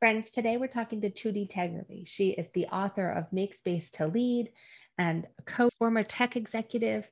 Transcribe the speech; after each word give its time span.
Friends, 0.00 0.30
today 0.30 0.56
we're 0.56 0.66
talking 0.66 1.02
to 1.02 1.10
Tutti 1.10 1.46
Taygerly. 1.46 2.08
She 2.08 2.30
is 2.30 2.48
the 2.54 2.64
author 2.68 3.10
of 3.10 3.30
Make 3.34 3.52
Space 3.52 3.90
to 3.90 4.06
Lead 4.06 4.50
and 4.96 5.26
a 5.38 5.42
co 5.42 5.68
former 5.78 6.02
tech 6.02 6.36
executive. 6.36 7.06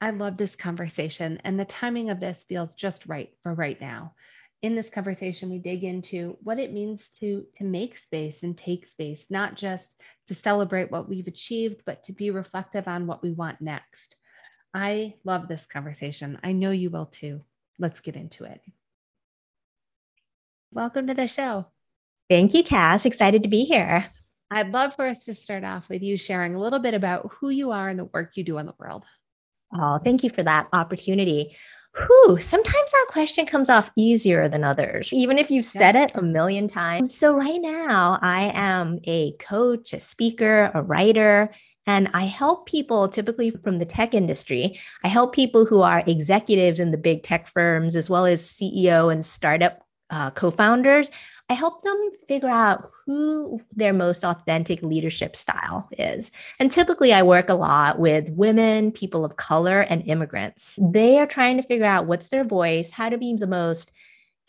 I 0.00 0.12
love 0.12 0.38
this 0.38 0.56
conversation, 0.56 1.42
and 1.44 1.60
the 1.60 1.66
timing 1.66 2.08
of 2.08 2.20
this 2.20 2.42
feels 2.48 2.72
just 2.72 3.04
right 3.04 3.28
for 3.42 3.52
right 3.52 3.78
now. 3.78 4.14
In 4.62 4.74
this 4.74 4.88
conversation, 4.88 5.50
we 5.50 5.58
dig 5.58 5.84
into 5.84 6.38
what 6.42 6.58
it 6.58 6.72
means 6.72 7.02
to, 7.20 7.44
to 7.58 7.64
make 7.64 7.98
space 7.98 8.42
and 8.42 8.56
take 8.56 8.86
space, 8.86 9.22
not 9.28 9.54
just 9.54 9.94
to 10.28 10.34
celebrate 10.34 10.90
what 10.90 11.10
we've 11.10 11.28
achieved, 11.28 11.82
but 11.84 12.02
to 12.04 12.14
be 12.14 12.30
reflective 12.30 12.88
on 12.88 13.06
what 13.06 13.22
we 13.22 13.32
want 13.32 13.60
next. 13.60 14.16
I 14.72 15.16
love 15.26 15.48
this 15.48 15.66
conversation. 15.66 16.38
I 16.42 16.52
know 16.52 16.70
you 16.70 16.88
will 16.88 17.04
too. 17.04 17.42
Let's 17.78 18.00
get 18.00 18.16
into 18.16 18.44
it. 18.44 18.62
Welcome 20.70 21.08
to 21.08 21.14
the 21.14 21.28
show. 21.28 21.66
Thank 22.32 22.54
you, 22.54 22.64
Cass. 22.64 23.04
Excited 23.04 23.42
to 23.42 23.48
be 23.50 23.64
here. 23.64 24.06
I'd 24.50 24.72
love 24.72 24.96
for 24.96 25.06
us 25.06 25.22
to 25.26 25.34
start 25.34 25.64
off 25.64 25.90
with 25.90 26.02
you 26.02 26.16
sharing 26.16 26.54
a 26.54 26.58
little 26.58 26.78
bit 26.78 26.94
about 26.94 27.30
who 27.30 27.50
you 27.50 27.72
are 27.72 27.90
and 27.90 27.98
the 27.98 28.06
work 28.06 28.38
you 28.38 28.42
do 28.42 28.56
in 28.56 28.64
the 28.64 28.72
world. 28.78 29.04
Oh, 29.78 29.98
thank 30.02 30.24
you 30.24 30.30
for 30.30 30.42
that 30.42 30.66
opportunity. 30.72 31.54
Whew, 31.94 32.38
sometimes 32.40 32.90
that 32.90 33.06
question 33.10 33.44
comes 33.44 33.68
off 33.68 33.90
easier 33.98 34.48
than 34.48 34.64
others, 34.64 35.12
even 35.12 35.36
if 35.36 35.50
you've 35.50 35.66
said 35.66 35.94
it 35.94 36.12
a 36.14 36.22
million 36.22 36.68
times. 36.68 37.14
So, 37.14 37.34
right 37.34 37.60
now, 37.60 38.18
I 38.22 38.50
am 38.54 39.00
a 39.04 39.32
coach, 39.32 39.92
a 39.92 40.00
speaker, 40.00 40.70
a 40.72 40.82
writer, 40.82 41.52
and 41.86 42.08
I 42.14 42.24
help 42.24 42.66
people 42.66 43.08
typically 43.08 43.50
from 43.50 43.78
the 43.78 43.84
tech 43.84 44.14
industry. 44.14 44.80
I 45.04 45.08
help 45.08 45.34
people 45.34 45.66
who 45.66 45.82
are 45.82 46.02
executives 46.06 46.80
in 46.80 46.92
the 46.92 46.96
big 46.96 47.24
tech 47.24 47.46
firms, 47.46 47.94
as 47.94 48.08
well 48.08 48.24
as 48.24 48.42
CEO 48.42 49.12
and 49.12 49.22
startup 49.22 49.82
uh, 50.12 50.30
co 50.30 50.52
founders 50.52 51.10
I 51.52 51.54
help 51.54 51.82
them 51.82 52.10
figure 52.26 52.48
out 52.48 52.88
who 53.04 53.60
their 53.76 53.92
most 53.92 54.24
authentic 54.24 54.82
leadership 54.82 55.36
style 55.36 55.86
is. 55.98 56.30
And 56.58 56.72
typically, 56.72 57.12
I 57.12 57.22
work 57.22 57.50
a 57.50 57.54
lot 57.54 57.98
with 57.98 58.30
women, 58.30 58.90
people 58.90 59.22
of 59.22 59.36
color, 59.36 59.80
and 59.82 60.02
immigrants. 60.06 60.78
They 60.80 61.18
are 61.18 61.26
trying 61.26 61.58
to 61.58 61.62
figure 61.62 61.84
out 61.84 62.06
what's 62.06 62.30
their 62.30 62.44
voice, 62.44 62.90
how 62.90 63.10
to 63.10 63.18
be 63.18 63.34
the 63.34 63.46
most 63.46 63.92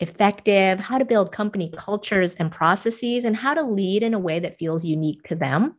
effective, 0.00 0.80
how 0.80 0.96
to 0.96 1.04
build 1.04 1.30
company 1.30 1.70
cultures 1.76 2.34
and 2.36 2.50
processes, 2.50 3.26
and 3.26 3.36
how 3.36 3.52
to 3.52 3.62
lead 3.62 4.02
in 4.02 4.14
a 4.14 4.18
way 4.18 4.40
that 4.40 4.58
feels 4.58 4.84
unique 4.84 5.24
to 5.24 5.34
them. 5.34 5.74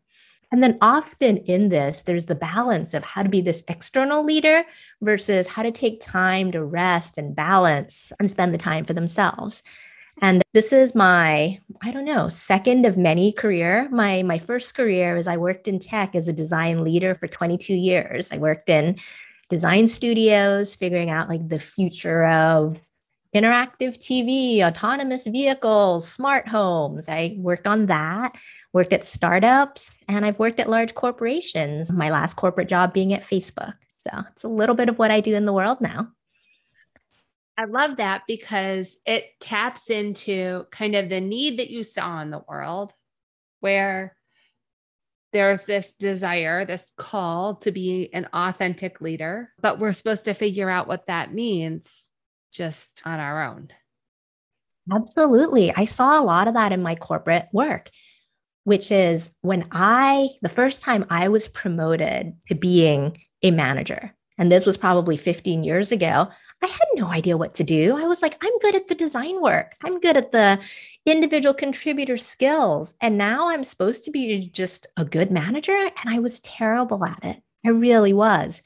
And 0.55 0.63
then 0.63 0.77
often 0.79 1.35
in 1.39 1.67
this, 1.67 2.03
there's 2.03 2.27
the 2.27 2.33
balance 2.33 2.93
of 2.93 3.03
how 3.03 3.23
to 3.23 3.27
be 3.27 3.41
this 3.41 3.61
external 3.67 4.23
leader 4.23 4.63
versus 5.01 5.47
how 5.47 5.63
to 5.63 5.71
take 5.71 5.99
time 5.99 6.49
to 6.53 6.63
rest 6.63 7.17
and 7.17 7.35
balance 7.35 8.13
and 8.21 8.31
spend 8.31 8.53
the 8.53 8.57
time 8.57 8.85
for 8.85 8.93
themselves. 8.93 9.63
And 10.21 10.41
this 10.53 10.71
is 10.71 10.95
my, 10.95 11.59
I 11.81 11.91
don't 11.91 12.05
know, 12.05 12.29
second 12.29 12.85
of 12.85 12.95
many 12.95 13.33
career. 13.33 13.89
My 13.91 14.23
my 14.23 14.37
first 14.37 14.75
career 14.75 15.17
is 15.17 15.27
I 15.27 15.35
worked 15.35 15.67
in 15.67 15.77
tech 15.77 16.15
as 16.15 16.29
a 16.29 16.31
design 16.31 16.85
leader 16.85 17.15
for 17.15 17.27
22 17.27 17.73
years. 17.73 18.31
I 18.31 18.37
worked 18.37 18.69
in 18.69 18.95
design 19.49 19.89
studios, 19.89 20.73
figuring 20.73 21.09
out 21.09 21.27
like 21.27 21.49
the 21.49 21.59
future 21.59 22.25
of 22.27 22.77
interactive 23.35 23.97
TV, 23.97 24.65
autonomous 24.65 25.27
vehicles, 25.27 26.07
smart 26.07 26.47
homes. 26.47 27.09
I 27.09 27.35
worked 27.37 27.67
on 27.67 27.87
that, 27.87 28.35
worked 28.73 28.93
at 28.93 29.03
startups, 29.03 29.91
and 30.07 30.25
I've 30.25 30.39
worked 30.39 30.59
at 30.59 30.69
large 30.69 30.95
corporations. 30.95 31.91
My 31.91 32.09
last 32.09 32.35
corporate 32.35 32.69
job 32.69 32.93
being 32.93 33.13
at 33.13 33.23
Facebook. 33.23 33.73
So 34.07 34.23
it's 34.31 34.43
a 34.43 34.47
little 34.49 34.75
bit 34.75 34.89
of 34.89 34.97
what 34.97 35.11
I 35.11 35.19
do 35.19 35.35
in 35.35 35.45
the 35.45 35.53
world 35.53 35.81
now. 35.81 36.07
I 37.57 37.65
love 37.65 37.97
that 37.97 38.23
because 38.27 38.95
it 39.05 39.25
taps 39.39 39.89
into 39.89 40.65
kind 40.71 40.95
of 40.95 41.09
the 41.09 41.21
need 41.21 41.59
that 41.59 41.69
you 41.69 41.83
saw 41.83 42.21
in 42.21 42.29
the 42.29 42.43
world 42.47 42.93
where 43.59 44.15
there's 45.31 45.63
this 45.63 45.93
desire, 45.93 46.65
this 46.65 46.91
call 46.97 47.55
to 47.57 47.71
be 47.71 48.09
an 48.13 48.27
authentic 48.33 49.01
leader, 49.01 49.51
but 49.61 49.79
we're 49.79 49.93
supposed 49.93 50.25
to 50.25 50.33
figure 50.33 50.69
out 50.69 50.87
what 50.87 51.07
that 51.07 51.33
means 51.33 51.85
just 52.55 53.01
on 53.05 53.19
our 53.19 53.43
own. 53.43 53.67
Absolutely. 54.91 55.73
I 55.75 55.85
saw 55.85 56.19
a 56.19 56.23
lot 56.23 56.47
of 56.47 56.53
that 56.53 56.71
in 56.71 56.81
my 56.81 56.95
corporate 56.95 57.47
work, 57.51 57.89
which 58.63 58.91
is 58.91 59.29
when 59.41 59.67
I, 59.71 60.29
the 60.41 60.49
first 60.49 60.81
time 60.81 61.05
I 61.09 61.27
was 61.27 61.47
promoted 61.49 62.33
to 62.47 62.55
being 62.55 63.17
a 63.43 63.51
manager, 63.51 64.15
and 64.37 64.51
this 64.51 64.65
was 64.65 64.77
probably 64.77 65.17
15 65.17 65.63
years 65.63 65.91
ago, 65.91 66.29
I 66.63 66.67
had 66.67 66.87
no 66.95 67.07
idea 67.07 67.37
what 67.37 67.53
to 67.55 67.63
do. 67.63 67.97
I 67.97 68.07
was 68.07 68.21
like, 68.21 68.37
I'm 68.41 68.57
good 68.59 68.75
at 68.75 68.87
the 68.87 68.95
design 68.95 69.41
work. 69.41 69.75
I'm 69.83 69.99
good 69.99 70.17
at 70.17 70.31
the 70.31 70.59
individual 71.05 71.53
contributor 71.53 72.17
skills. 72.17 72.93
And 73.01 73.17
now 73.17 73.49
I'm 73.49 73.63
supposed 73.63 74.05
to 74.05 74.11
be 74.11 74.49
just 74.49 74.87
a 74.97 75.05
good 75.05 75.31
manager. 75.31 75.77
And 75.77 76.13
I 76.13 76.19
was 76.19 76.39
terrible 76.39 77.03
at 77.05 77.23
it. 77.23 77.41
I 77.65 77.69
really 77.69 78.13
was. 78.13 78.61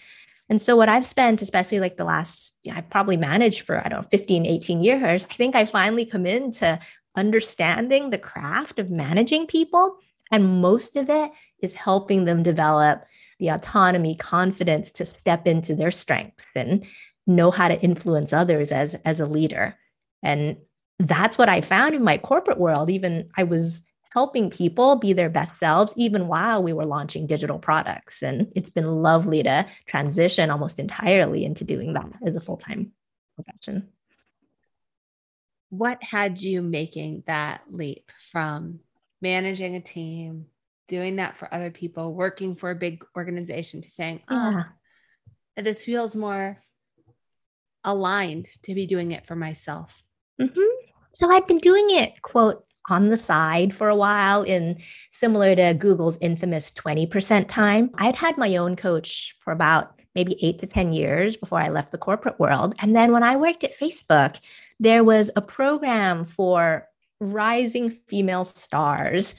And 0.49 0.61
so, 0.61 0.75
what 0.75 0.89
I've 0.89 1.05
spent, 1.05 1.41
especially 1.41 1.79
like 1.79 1.97
the 1.97 2.03
last, 2.03 2.55
I've 2.71 2.89
probably 2.89 3.17
managed 3.17 3.61
for, 3.61 3.77
I 3.85 3.89
don't 3.89 4.01
know, 4.01 4.07
15, 4.09 4.45
18 4.45 4.83
years, 4.83 5.25
I 5.29 5.33
think 5.33 5.55
I 5.55 5.65
finally 5.65 6.05
come 6.05 6.25
into 6.25 6.79
understanding 7.15 8.09
the 8.09 8.17
craft 8.17 8.79
of 8.79 8.89
managing 8.89 9.47
people. 9.47 9.97
And 10.31 10.61
most 10.61 10.95
of 10.95 11.09
it 11.09 11.31
is 11.61 11.75
helping 11.75 12.25
them 12.25 12.43
develop 12.43 13.05
the 13.39 13.49
autonomy, 13.49 14.15
confidence 14.15 14.91
to 14.93 15.05
step 15.05 15.47
into 15.47 15.75
their 15.75 15.91
strengths 15.91 16.45
and 16.55 16.85
know 17.29 17.51
how 17.51 17.67
to 17.67 17.79
influence 17.81 18.33
others 18.33 18.71
as 18.71 18.95
as 19.05 19.19
a 19.19 19.25
leader 19.25 19.77
and 20.23 20.57
that's 20.97 21.37
what 21.37 21.47
i 21.47 21.61
found 21.61 21.95
in 21.95 22.03
my 22.03 22.17
corporate 22.17 22.57
world 22.57 22.89
even 22.89 23.29
i 23.37 23.43
was 23.43 23.79
helping 24.09 24.49
people 24.49 24.95
be 24.95 25.13
their 25.13 25.29
best 25.29 25.57
selves 25.57 25.93
even 25.95 26.27
while 26.27 26.63
we 26.63 26.73
were 26.73 26.85
launching 26.85 27.27
digital 27.27 27.59
products 27.59 28.17
and 28.21 28.51
it's 28.55 28.69
been 28.69 29.01
lovely 29.01 29.43
to 29.43 29.65
transition 29.87 30.49
almost 30.49 30.79
entirely 30.79 31.45
into 31.45 31.63
doing 31.63 31.93
that 31.93 32.09
as 32.25 32.35
a 32.35 32.41
full-time 32.41 32.91
profession 33.35 33.87
what 35.69 36.03
had 36.03 36.41
you 36.41 36.61
making 36.61 37.23
that 37.27 37.61
leap 37.69 38.11
from 38.31 38.79
managing 39.21 39.75
a 39.75 39.81
team 39.81 40.45
doing 40.87 41.17
that 41.17 41.37
for 41.37 41.53
other 41.53 41.69
people 41.69 42.13
working 42.13 42.55
for 42.55 42.71
a 42.71 42.75
big 42.75 43.03
organization 43.15 43.81
to 43.81 43.91
saying 43.91 44.21
ah 44.29 44.67
oh, 45.57 45.61
this 45.61 45.83
feels 45.83 46.15
more 46.15 46.57
aligned 47.83 48.47
to 48.63 48.73
be 48.73 48.85
doing 48.85 49.11
it 49.11 49.25
for 49.25 49.35
myself. 49.35 50.03
Mm-hmm. 50.41 50.89
So 51.13 51.29
I've 51.31 51.47
been 51.47 51.57
doing 51.57 51.87
it, 51.91 52.21
quote, 52.21 52.65
on 52.91 53.09
the 53.09 53.17
side 53.17 53.75
for 53.75 53.89
a 53.89 53.95
while 53.95 54.43
in 54.43 54.77
similar 55.11 55.55
to 55.55 55.73
Google's 55.73 56.17
infamous 56.17 56.71
20% 56.71 57.47
time. 57.47 57.89
I'd 57.95 58.15
had 58.15 58.37
my 58.37 58.55
own 58.57 58.75
coach 58.75 59.33
for 59.41 59.51
about 59.51 59.99
maybe 60.15 60.37
eight 60.41 60.59
to 60.59 60.67
10 60.67 60.93
years 60.93 61.37
before 61.37 61.61
I 61.61 61.69
left 61.69 61.91
the 61.91 61.97
corporate 61.97 62.39
world. 62.39 62.75
And 62.79 62.95
then 62.95 63.11
when 63.11 63.23
I 63.23 63.35
worked 63.35 63.63
at 63.63 63.77
Facebook, 63.77 64.39
there 64.79 65.03
was 65.03 65.29
a 65.35 65.41
program 65.41 66.25
for 66.25 66.87
rising 67.19 67.91
female 68.07 68.45
stars. 68.45 69.35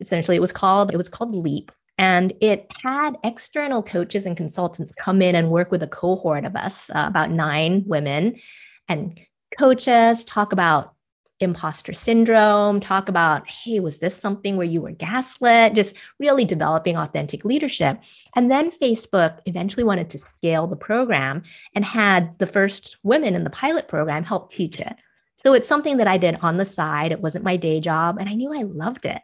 Essentially, 0.00 0.36
it 0.36 0.40
was 0.40 0.52
called, 0.52 0.92
it 0.92 0.96
was 0.96 1.08
called 1.08 1.34
Leap 1.34 1.70
and 2.00 2.32
it 2.40 2.66
had 2.82 3.18
external 3.24 3.82
coaches 3.82 4.24
and 4.24 4.34
consultants 4.34 4.90
come 4.98 5.20
in 5.20 5.34
and 5.34 5.50
work 5.50 5.70
with 5.70 5.82
a 5.82 5.86
cohort 5.86 6.46
of 6.46 6.56
us, 6.56 6.88
uh, 6.88 7.04
about 7.06 7.30
nine 7.30 7.84
women, 7.86 8.40
and 8.88 9.20
coach 9.58 9.86
us, 9.86 10.24
talk 10.24 10.54
about 10.54 10.94
imposter 11.40 11.92
syndrome, 11.92 12.80
talk 12.80 13.08
about, 13.08 13.48
hey, 13.48 13.80
was 13.80 13.98
this 13.98 14.16
something 14.16 14.56
where 14.56 14.66
you 14.66 14.82
were 14.82 14.92
gaslit? 14.92 15.74
Just 15.74 15.96
really 16.18 16.44
developing 16.44 16.96
authentic 16.96 17.44
leadership. 17.44 17.98
And 18.36 18.50
then 18.50 18.70
Facebook 18.70 19.38
eventually 19.46 19.84
wanted 19.84 20.10
to 20.10 20.18
scale 20.18 20.66
the 20.66 20.76
program 20.76 21.42
and 21.74 21.84
had 21.84 22.38
the 22.38 22.46
first 22.46 22.98
women 23.02 23.34
in 23.34 23.44
the 23.44 23.50
pilot 23.50 23.88
program 23.88 24.22
help 24.24 24.52
teach 24.52 24.78
it. 24.78 24.94
So 25.42 25.54
it's 25.54 25.68
something 25.68 25.96
that 25.96 26.08
I 26.08 26.18
did 26.18 26.36
on 26.42 26.58
the 26.58 26.66
side. 26.66 27.12
It 27.12 27.22
wasn't 27.22 27.44
my 27.44 27.56
day 27.56 27.80
job, 27.80 28.18
and 28.20 28.28
I 28.28 28.34
knew 28.34 28.52
I 28.52 28.62
loved 28.62 29.06
it. 29.06 29.22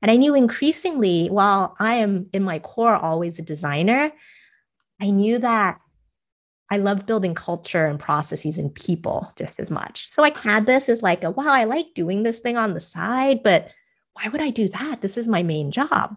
And 0.00 0.10
I 0.10 0.16
knew 0.16 0.36
increasingly, 0.36 1.26
while 1.28 1.74
I 1.80 1.94
am 1.94 2.28
in 2.32 2.44
my 2.44 2.60
core 2.60 2.94
always 2.94 3.40
a 3.40 3.42
designer, 3.42 4.12
I 5.00 5.10
knew 5.10 5.38
that 5.40 5.80
I 6.70 6.78
love 6.78 7.06
building 7.06 7.34
culture 7.34 7.86
and 7.86 7.98
processes 7.98 8.58
and 8.58 8.74
people 8.74 9.32
just 9.36 9.60
as 9.60 9.70
much. 9.70 10.10
So 10.12 10.24
I 10.24 10.36
had 10.36 10.66
this 10.66 10.88
as 10.88 11.02
like 11.02 11.22
a 11.22 11.30
wow, 11.30 11.52
I 11.52 11.64
like 11.64 11.86
doing 11.94 12.22
this 12.22 12.40
thing 12.40 12.56
on 12.56 12.74
the 12.74 12.80
side, 12.80 13.42
but 13.42 13.70
why 14.14 14.28
would 14.28 14.40
I 14.40 14.50
do 14.50 14.68
that? 14.68 15.00
This 15.00 15.16
is 15.16 15.28
my 15.28 15.42
main 15.42 15.70
job. 15.70 16.16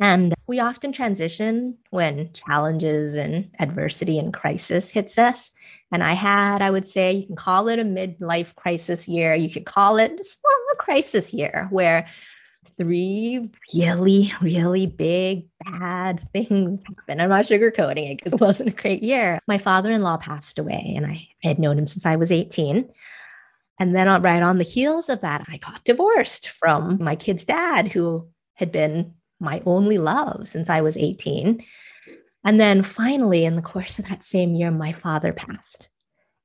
And 0.00 0.34
we 0.48 0.58
often 0.58 0.92
transition 0.92 1.78
when 1.90 2.32
challenges 2.32 3.12
and 3.12 3.50
adversity 3.60 4.18
and 4.18 4.34
crisis 4.34 4.90
hits 4.90 5.18
us. 5.18 5.52
And 5.92 6.02
I 6.02 6.14
had, 6.14 6.62
I 6.62 6.70
would 6.70 6.86
say, 6.86 7.12
you 7.12 7.26
can 7.26 7.36
call 7.36 7.68
it 7.68 7.78
a 7.78 7.84
midlife 7.84 8.56
crisis 8.56 9.06
year. 9.06 9.34
You 9.34 9.48
could 9.50 9.66
call 9.66 9.98
it 9.98 10.20
a 10.72 10.76
crisis 10.76 11.32
year 11.32 11.68
where 11.70 12.06
three 12.76 13.50
really, 13.72 14.32
really 14.40 14.86
big 14.86 15.46
bad 15.64 16.20
things 16.32 16.80
happened. 16.86 17.22
I'm 17.22 17.28
not 17.28 17.44
sugarcoating 17.44 18.12
it 18.12 18.18
because 18.18 18.32
it 18.32 18.40
wasn't 18.40 18.70
a 18.70 18.82
great 18.82 19.02
year. 19.02 19.38
My 19.46 19.58
father 19.58 19.90
in 19.90 20.02
law 20.02 20.16
passed 20.16 20.58
away, 20.58 20.94
and 20.96 21.06
I 21.06 21.28
had 21.42 21.58
known 21.58 21.78
him 21.78 21.86
since 21.86 22.06
I 22.06 22.16
was 22.16 22.32
18. 22.32 22.88
And 23.80 23.94
then, 23.94 24.08
right 24.22 24.42
on 24.42 24.58
the 24.58 24.64
heels 24.64 25.08
of 25.08 25.20
that, 25.22 25.44
I 25.48 25.56
got 25.56 25.84
divorced 25.84 26.48
from 26.48 27.02
my 27.02 27.16
kid's 27.16 27.44
dad, 27.44 27.90
who 27.90 28.28
had 28.54 28.70
been 28.70 29.14
my 29.40 29.60
only 29.66 29.98
love 29.98 30.46
since 30.46 30.70
I 30.70 30.80
was 30.80 30.96
18. 30.96 31.64
And 32.44 32.60
then 32.60 32.82
finally, 32.82 33.44
in 33.44 33.56
the 33.56 33.62
course 33.62 33.98
of 33.98 34.08
that 34.08 34.22
same 34.22 34.54
year, 34.54 34.70
my 34.70 34.92
father 34.92 35.32
passed. 35.32 35.88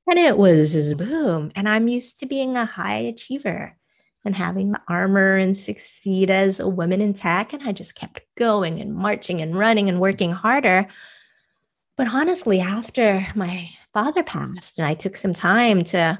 And 0.08 0.18
it 0.18 0.36
was 0.36 0.72
just 0.72 0.96
boom. 0.96 1.52
And 1.54 1.68
I'm 1.68 1.86
used 1.86 2.20
to 2.20 2.26
being 2.26 2.56
a 2.56 2.66
high 2.66 2.98
achiever 2.98 3.76
and 4.24 4.34
having 4.34 4.72
the 4.72 4.80
armor 4.88 5.36
and 5.36 5.58
succeed 5.58 6.30
as 6.30 6.60
a 6.60 6.68
woman 6.68 7.00
in 7.00 7.14
tech. 7.14 7.52
And 7.52 7.62
I 7.62 7.72
just 7.72 7.94
kept 7.94 8.20
going 8.36 8.78
and 8.80 8.94
marching 8.94 9.40
and 9.40 9.58
running 9.58 9.88
and 9.88 10.00
working 10.00 10.30
harder. 10.30 10.86
But 11.96 12.08
honestly, 12.08 12.60
after 12.60 13.26
my 13.34 13.70
father 13.92 14.22
passed 14.22 14.78
and 14.78 14.86
I 14.86 14.94
took 14.94 15.16
some 15.16 15.34
time 15.34 15.84
to 15.84 16.18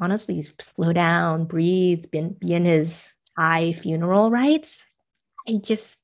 honestly 0.00 0.44
slow 0.60 0.92
down, 0.92 1.44
breathe, 1.44 2.10
be 2.10 2.18
in, 2.18 2.32
be 2.34 2.54
in 2.54 2.64
his 2.64 3.12
high 3.36 3.72
funeral 3.72 4.30
rites, 4.30 4.84
I 5.48 5.54
just 5.62 5.98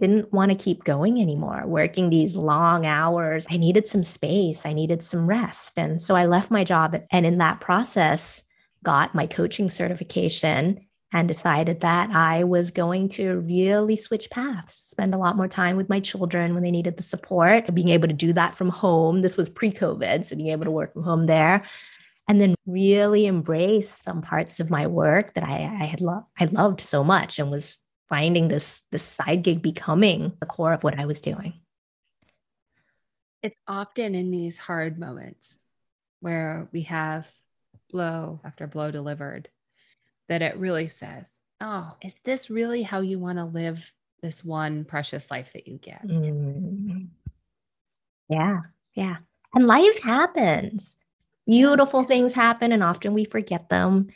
didn't 0.00 0.32
want 0.32 0.50
to 0.50 0.64
keep 0.64 0.84
going 0.84 1.20
anymore, 1.20 1.64
working 1.66 2.08
these 2.08 2.36
long 2.36 2.86
hours. 2.86 3.46
I 3.50 3.56
needed 3.56 3.88
some 3.88 4.04
space, 4.04 4.64
I 4.64 4.72
needed 4.72 5.02
some 5.02 5.26
rest. 5.26 5.72
And 5.76 6.00
so 6.00 6.14
I 6.14 6.26
left 6.26 6.50
my 6.50 6.64
job 6.64 6.96
and 7.10 7.26
in 7.26 7.38
that 7.38 7.60
process, 7.60 8.44
got 8.84 9.14
my 9.14 9.26
coaching 9.26 9.68
certification 9.70 10.86
and 11.12 11.26
decided 11.26 11.80
that 11.80 12.10
I 12.10 12.44
was 12.44 12.70
going 12.70 13.08
to 13.10 13.38
really 13.40 13.96
switch 13.96 14.28
paths, 14.30 14.74
spend 14.74 15.14
a 15.14 15.18
lot 15.18 15.36
more 15.36 15.48
time 15.48 15.76
with 15.76 15.88
my 15.88 16.00
children 16.00 16.52
when 16.52 16.62
they 16.62 16.70
needed 16.70 16.96
the 16.96 17.02
support, 17.02 17.74
being 17.74 17.88
able 17.88 18.08
to 18.08 18.14
do 18.14 18.32
that 18.34 18.54
from 18.54 18.68
home. 18.68 19.22
This 19.22 19.36
was 19.36 19.48
pre 19.48 19.72
COVID, 19.72 20.26
so 20.26 20.36
being 20.36 20.50
able 20.50 20.66
to 20.66 20.70
work 20.70 20.92
from 20.92 21.04
home 21.04 21.26
there. 21.26 21.64
And 22.28 22.38
then 22.38 22.54
really 22.66 23.24
embrace 23.24 23.96
some 24.04 24.20
parts 24.20 24.60
of 24.60 24.68
my 24.68 24.86
work 24.86 25.32
that 25.32 25.44
I, 25.44 25.78
I 25.80 25.86
had 25.86 26.02
loved, 26.02 26.26
I 26.38 26.44
loved 26.44 26.82
so 26.82 27.02
much 27.02 27.38
and 27.38 27.50
was 27.50 27.78
finding 28.10 28.48
this 28.48 28.82
this 28.90 29.02
side 29.02 29.42
gig 29.42 29.62
becoming 29.62 30.32
the 30.40 30.46
core 30.46 30.74
of 30.74 30.84
what 30.84 30.98
I 30.98 31.06
was 31.06 31.22
doing. 31.22 31.54
It's 33.42 33.56
often 33.66 34.14
in 34.14 34.30
these 34.30 34.58
hard 34.58 34.98
moments 34.98 35.46
where 36.20 36.68
we 36.72 36.82
have 36.82 37.26
blow 37.90 38.40
after 38.44 38.66
blow 38.66 38.90
delivered 38.90 39.48
that 40.28 40.42
it 40.42 40.56
really 40.56 40.88
says, 40.88 41.32
Oh, 41.60 41.96
is 42.02 42.12
this 42.24 42.50
really 42.50 42.82
how 42.82 43.00
you 43.00 43.18
want 43.18 43.38
to 43.38 43.44
live 43.44 43.92
this 44.22 44.44
one 44.44 44.84
precious 44.84 45.28
life 45.30 45.48
that 45.54 45.66
you 45.66 45.78
get? 45.78 46.06
Mm. 46.06 47.08
Yeah, 48.28 48.60
yeah. 48.94 49.16
And 49.54 49.66
life 49.66 50.02
happens. 50.02 50.92
Beautiful 51.46 52.04
things 52.04 52.34
happen, 52.34 52.72
and 52.72 52.82
often 52.82 53.14
we 53.14 53.24
forget 53.24 53.70
them 53.70 54.08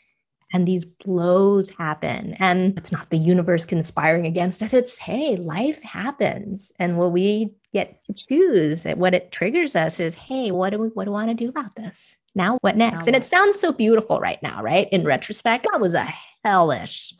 and 0.53 0.67
these 0.67 0.85
blows 0.85 1.71
happen 1.71 2.35
and 2.39 2.77
it's 2.79 2.93
not 2.93 3.11
the 3.11 3.19
universe 3.19 3.65
conspiring 3.65 4.27
against 4.27 4.63
us. 4.63 4.75
It's 4.75 4.99
hey 4.99 5.37
life 5.37 5.83
happens. 5.83 6.73
And 6.79 6.99
what 6.99 7.13
we 7.13 7.53
get 7.73 8.05
to 8.05 8.15
choose 8.29 8.83
that 8.83 8.99
what 8.99 9.15
it 9.15 9.33
triggers 9.33 9.75
us 9.75 9.99
is 9.99 10.15
hey 10.15 10.51
what 10.51 10.71
do 10.71 10.79
we 10.79 10.89
what 10.89 11.05
do 11.05 11.11
we 11.11 11.15
want 11.15 11.31
to 11.31 11.35
do 11.35 11.49
about 11.49 11.75
this? 11.75 12.17
Now 12.35 12.59
what 12.61 12.77
next? 12.77 13.07
And 13.07 13.17
it 13.17 13.25
sounds 13.25 13.59
so 13.59 13.73
beautiful 13.73 14.21
right 14.21 14.43
now 14.43 14.63
right? 14.63 14.89
In 14.93 15.05
retrospect 15.05 15.67
that 15.71 15.81
was 15.81 15.95
a 15.95 16.09
hellish 16.45 17.15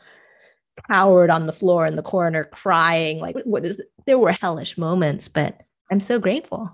cowered 0.91 1.31
on 1.31 1.47
the 1.47 1.53
floor 1.53 1.87
in 1.87 1.97
the 1.97 2.03
corner 2.03 2.45
crying 2.45 3.21
like 3.21 3.37
what 3.45 3.65
is 3.65 3.81
there 4.07 4.19
were 4.19 4.33
hellish 4.33 4.79
moments 4.79 5.29
but 5.29 5.61
i'm 5.91 6.01
so 6.01 6.19
grateful 6.19 6.71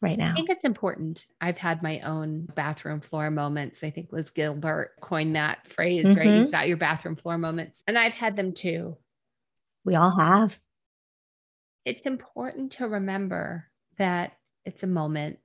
right 0.00 0.18
now. 0.18 0.32
I 0.32 0.34
think 0.34 0.50
it's 0.50 0.64
important. 0.64 1.26
I've 1.40 1.58
had 1.58 1.82
my 1.82 2.00
own 2.00 2.48
bathroom 2.54 3.00
floor 3.00 3.30
moments. 3.30 3.82
I 3.82 3.90
think 3.90 4.12
Liz 4.12 4.30
Gilbert 4.30 4.92
coined 5.00 5.36
that 5.36 5.66
phrase, 5.68 6.04
mm-hmm. 6.04 6.18
right? 6.18 6.26
You've 6.26 6.42
mm-hmm. 6.44 6.50
got 6.50 6.68
your 6.68 6.76
bathroom 6.76 7.16
floor 7.16 7.38
moments. 7.38 7.82
And 7.86 7.98
I've 7.98 8.12
had 8.12 8.36
them 8.36 8.52
too. 8.52 8.96
We 9.84 9.94
all 9.94 10.16
have. 10.16 10.58
It's 11.84 12.06
important 12.06 12.72
to 12.72 12.86
remember 12.86 13.66
that 13.98 14.34
it's 14.64 14.82
a 14.82 14.86
moment. 14.86 15.38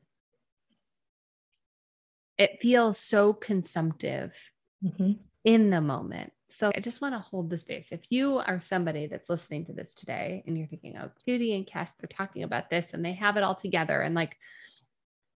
It 2.37 2.59
feels 2.61 2.99
so 2.99 3.33
consumptive 3.33 4.33
mm-hmm. 4.83 5.13
in 5.45 5.69
the 5.69 5.81
moment. 5.81 6.33
So 6.59 6.71
I 6.75 6.79
just 6.81 7.01
want 7.01 7.15
to 7.15 7.19
hold 7.19 7.49
the 7.49 7.57
space. 7.57 7.87
If 7.91 8.01
you 8.09 8.37
are 8.37 8.59
somebody 8.59 9.07
that's 9.07 9.29
listening 9.29 9.65
to 9.65 9.73
this 9.73 9.91
today 9.95 10.43
and 10.45 10.57
you're 10.57 10.67
thinking, 10.67 10.95
oh, 10.97 11.09
Judy 11.27 11.55
and 11.55 11.65
Cass, 11.65 11.89
they're 11.99 12.07
talking 12.07 12.43
about 12.43 12.69
this 12.69 12.85
and 12.93 13.03
they 13.03 13.13
have 13.13 13.37
it 13.37 13.43
all 13.43 13.55
together 13.55 13.99
and 14.01 14.13
like 14.13 14.37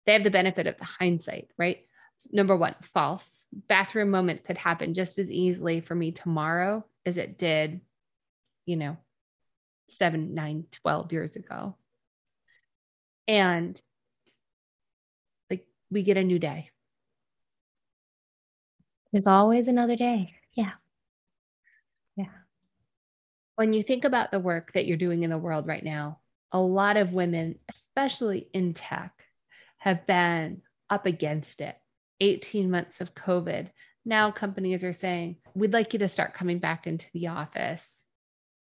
they 0.04 0.12
have 0.12 0.24
the 0.24 0.30
benefit 0.30 0.66
of 0.66 0.76
the 0.76 0.84
hindsight, 0.84 1.50
right? 1.56 1.86
Number 2.30 2.56
one, 2.56 2.74
false. 2.92 3.46
Bathroom 3.68 4.10
moment 4.10 4.44
could 4.44 4.58
happen 4.58 4.92
just 4.92 5.18
as 5.18 5.32
easily 5.32 5.80
for 5.80 5.94
me 5.94 6.12
tomorrow 6.12 6.84
as 7.06 7.16
it 7.16 7.38
did, 7.38 7.80
you 8.66 8.76
know, 8.76 8.98
seven, 9.98 10.34
nine, 10.34 10.66
12 10.82 11.12
years 11.12 11.34
ago. 11.34 11.76
And 13.26 13.80
like 15.48 15.66
we 15.90 16.02
get 16.02 16.18
a 16.18 16.24
new 16.24 16.38
day. 16.38 16.70
There's 19.12 19.26
always 19.26 19.68
another 19.68 19.96
day. 19.96 20.34
Yeah 20.54 20.72
when 23.56 23.72
you 23.72 23.82
think 23.82 24.04
about 24.04 24.30
the 24.30 24.38
work 24.38 24.72
that 24.74 24.86
you're 24.86 24.96
doing 24.96 25.22
in 25.22 25.30
the 25.30 25.38
world 25.38 25.66
right 25.66 25.84
now, 25.84 26.20
a 26.52 26.60
lot 26.60 26.96
of 26.96 27.12
women, 27.12 27.58
especially 27.68 28.48
in 28.52 28.74
tech, 28.74 29.12
have 29.78 30.06
been 30.06 30.62
up 30.88 31.06
against 31.06 31.60
it. 31.60 31.76
18 32.20 32.70
months 32.70 33.00
of 33.00 33.14
COVID. 33.14 33.70
Now 34.04 34.30
companies 34.30 34.84
are 34.84 34.92
saying, 34.92 35.36
we'd 35.54 35.72
like 35.72 35.92
you 35.92 35.98
to 35.98 36.08
start 36.08 36.34
coming 36.34 36.58
back 36.58 36.86
into 36.86 37.06
the 37.12 37.26
office. 37.28 37.84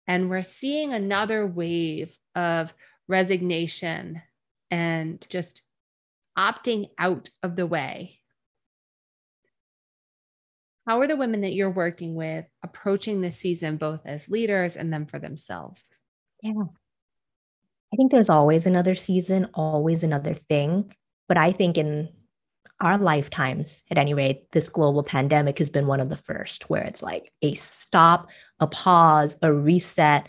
And 0.06 0.30
we're 0.30 0.42
seeing 0.42 0.92
another 0.92 1.46
wave 1.46 2.16
of 2.34 2.72
resignation 3.08 4.22
and 4.70 5.24
just 5.28 5.62
opting 6.38 6.88
out 6.98 7.28
of 7.42 7.56
the 7.56 7.66
way 7.66 8.21
how 10.86 11.00
are 11.00 11.06
the 11.06 11.16
women 11.16 11.42
that 11.42 11.52
you're 11.52 11.70
working 11.70 12.14
with 12.14 12.44
approaching 12.62 13.20
this 13.20 13.36
season, 13.36 13.76
both 13.76 14.00
as 14.04 14.28
leaders 14.28 14.76
and 14.76 14.92
then 14.92 15.06
for 15.06 15.18
themselves? 15.18 15.88
Yeah. 16.42 16.64
I 17.92 17.96
think 17.96 18.10
there's 18.10 18.30
always 18.30 18.66
another 18.66 18.94
season, 18.94 19.48
always 19.54 20.02
another 20.02 20.34
thing. 20.34 20.92
But 21.28 21.36
I 21.36 21.52
think 21.52 21.78
in 21.78 22.08
our 22.80 22.98
lifetimes, 22.98 23.80
at 23.90 23.98
any 23.98 24.12
rate, 24.12 24.50
this 24.50 24.68
global 24.68 25.04
pandemic 25.04 25.58
has 25.58 25.68
been 25.68 25.86
one 25.86 26.00
of 26.00 26.08
the 26.08 26.16
first 26.16 26.68
where 26.68 26.82
it's 26.82 27.02
like 27.02 27.32
a 27.42 27.54
stop, 27.54 28.30
a 28.58 28.66
pause, 28.66 29.36
a 29.42 29.52
reset. 29.52 30.26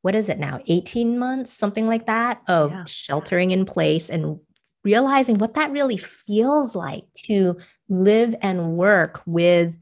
What 0.00 0.16
is 0.16 0.28
it 0.28 0.38
now? 0.38 0.60
18 0.66 1.16
months, 1.16 1.52
something 1.52 1.86
like 1.86 2.06
that, 2.06 2.42
of 2.48 2.72
yeah. 2.72 2.84
sheltering 2.86 3.52
in 3.52 3.64
place 3.64 4.10
and 4.10 4.40
realizing 4.82 5.38
what 5.38 5.54
that 5.54 5.70
really 5.70 5.96
feels 5.96 6.74
like 6.74 7.04
to 7.26 7.56
live 7.88 8.34
and 8.42 8.76
work 8.76 9.22
with 9.26 9.76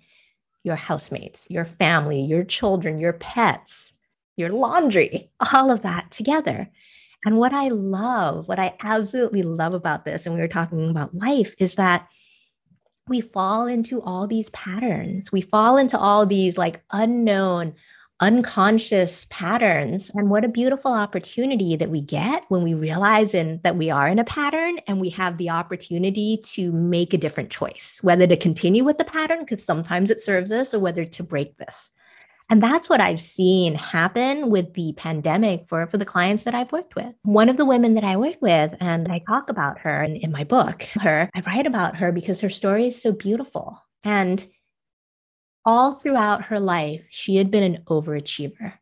your 0.65 0.77
housemates, 0.77 1.47
your 1.51 1.65
family, 1.65 2.21
your 2.21 2.45
children, 2.45 2.99
your 2.99 3.15
pets, 3.15 3.93
your 4.37 4.51
laundry, 4.51 5.31
all 5.53 5.71
of 5.71 5.83
that 5.83 6.11
together. 6.11 6.71
And 7.25 7.37
what 7.37 7.53
I 7.53 7.69
love, 7.69 8.49
what 8.49 8.59
I 8.59 8.75
absolutely 8.83 9.43
love 9.43 9.75
about 9.75 10.05
this, 10.05 10.25
and 10.25 10.35
we 10.35 10.41
were 10.41 10.49
talking 10.49 10.89
about 10.91 11.15
life, 11.15 11.55
is 11.59 11.75
that 11.75 12.09
we 13.09 13.21
fall 13.21 13.67
into 13.67 14.01
all 14.01 14.27
these 14.27 14.49
patterns. 14.51 15.33
We 15.33 15.41
fall 15.41 15.77
into 15.77 15.99
all 15.99 16.25
these 16.25 16.57
like 16.57 16.83
unknown, 16.93 17.75
unconscious 18.21 19.27
patterns. 19.31 20.11
And 20.15 20.31
what 20.31 20.45
a 20.45 20.49
beautiful 20.49 20.93
opportunity 20.93 21.77
that 21.77 21.91
we 21.91 22.03
get 22.03 22.45
when 22.49 22.63
we 22.63 22.75
realize 22.75 23.35
in, 23.35 23.61
that 23.65 23.77
we 23.77 23.91
are 23.91 24.09
in 24.09 24.19
a 24.19 24.25
pattern 24.25 24.79
and 24.87 25.01
we 25.01 25.11
have 25.11 25.39
the 25.39 25.51
opportunity 25.51 26.39
to 26.45 26.71
make 26.73 27.15
a 27.15 27.19
different 27.19 27.51
choice, 27.51 27.99
whether 28.03 28.27
to 28.27 28.37
continue 28.37 28.85
with 28.85 28.99
the 28.99 29.05
pattern, 29.05 29.41
because 29.41 29.65
sometimes 29.65 30.11
it 30.11 30.23
serves 30.23 30.53
us, 30.53 30.75
or 30.75 30.79
whether 30.79 31.05
to 31.05 31.23
break 31.23 31.57
this. 31.57 31.91
And 32.51 32.61
that's 32.61 32.89
what 32.89 33.01
I've 33.01 33.21
seen 33.21 33.77
happen 33.77 34.51
with 34.51 34.75
the 34.75 34.93
pandemic 34.97 35.69
for, 35.69 35.87
for 35.87 35.99
the 35.99 36.05
clients 36.05 36.43
that 36.43 36.55
I've 36.55 36.73
worked 36.73 36.97
with. 36.97 37.15
One 37.23 37.49
of 37.49 37.57
the 37.57 37.65
women 37.65 37.95
that 37.95 38.03
I 38.03 38.17
work 38.17 38.39
with, 38.41 38.75
and 38.81 39.07
I 39.11 39.23
talk 39.29 39.49
about 39.49 39.79
her 39.79 40.03
in, 40.03 40.17
in 40.17 40.33
my 40.33 40.43
book, 40.43 40.83
her, 41.01 41.31
I 41.33 41.41
write 41.47 41.67
about 41.67 41.97
her 41.97 42.11
because 42.11 42.41
her 42.41 42.51
story 42.51 42.89
is 42.89 43.01
so 43.01 43.13
beautiful. 43.13 43.81
And 44.03 44.45
all 45.65 45.95
throughout 45.95 46.45
her 46.45 46.61
life, 46.61 47.03
she 47.11 47.37
had 47.37 47.51
been 47.51 47.63
an 47.63 47.83
overachiever. 47.87 48.75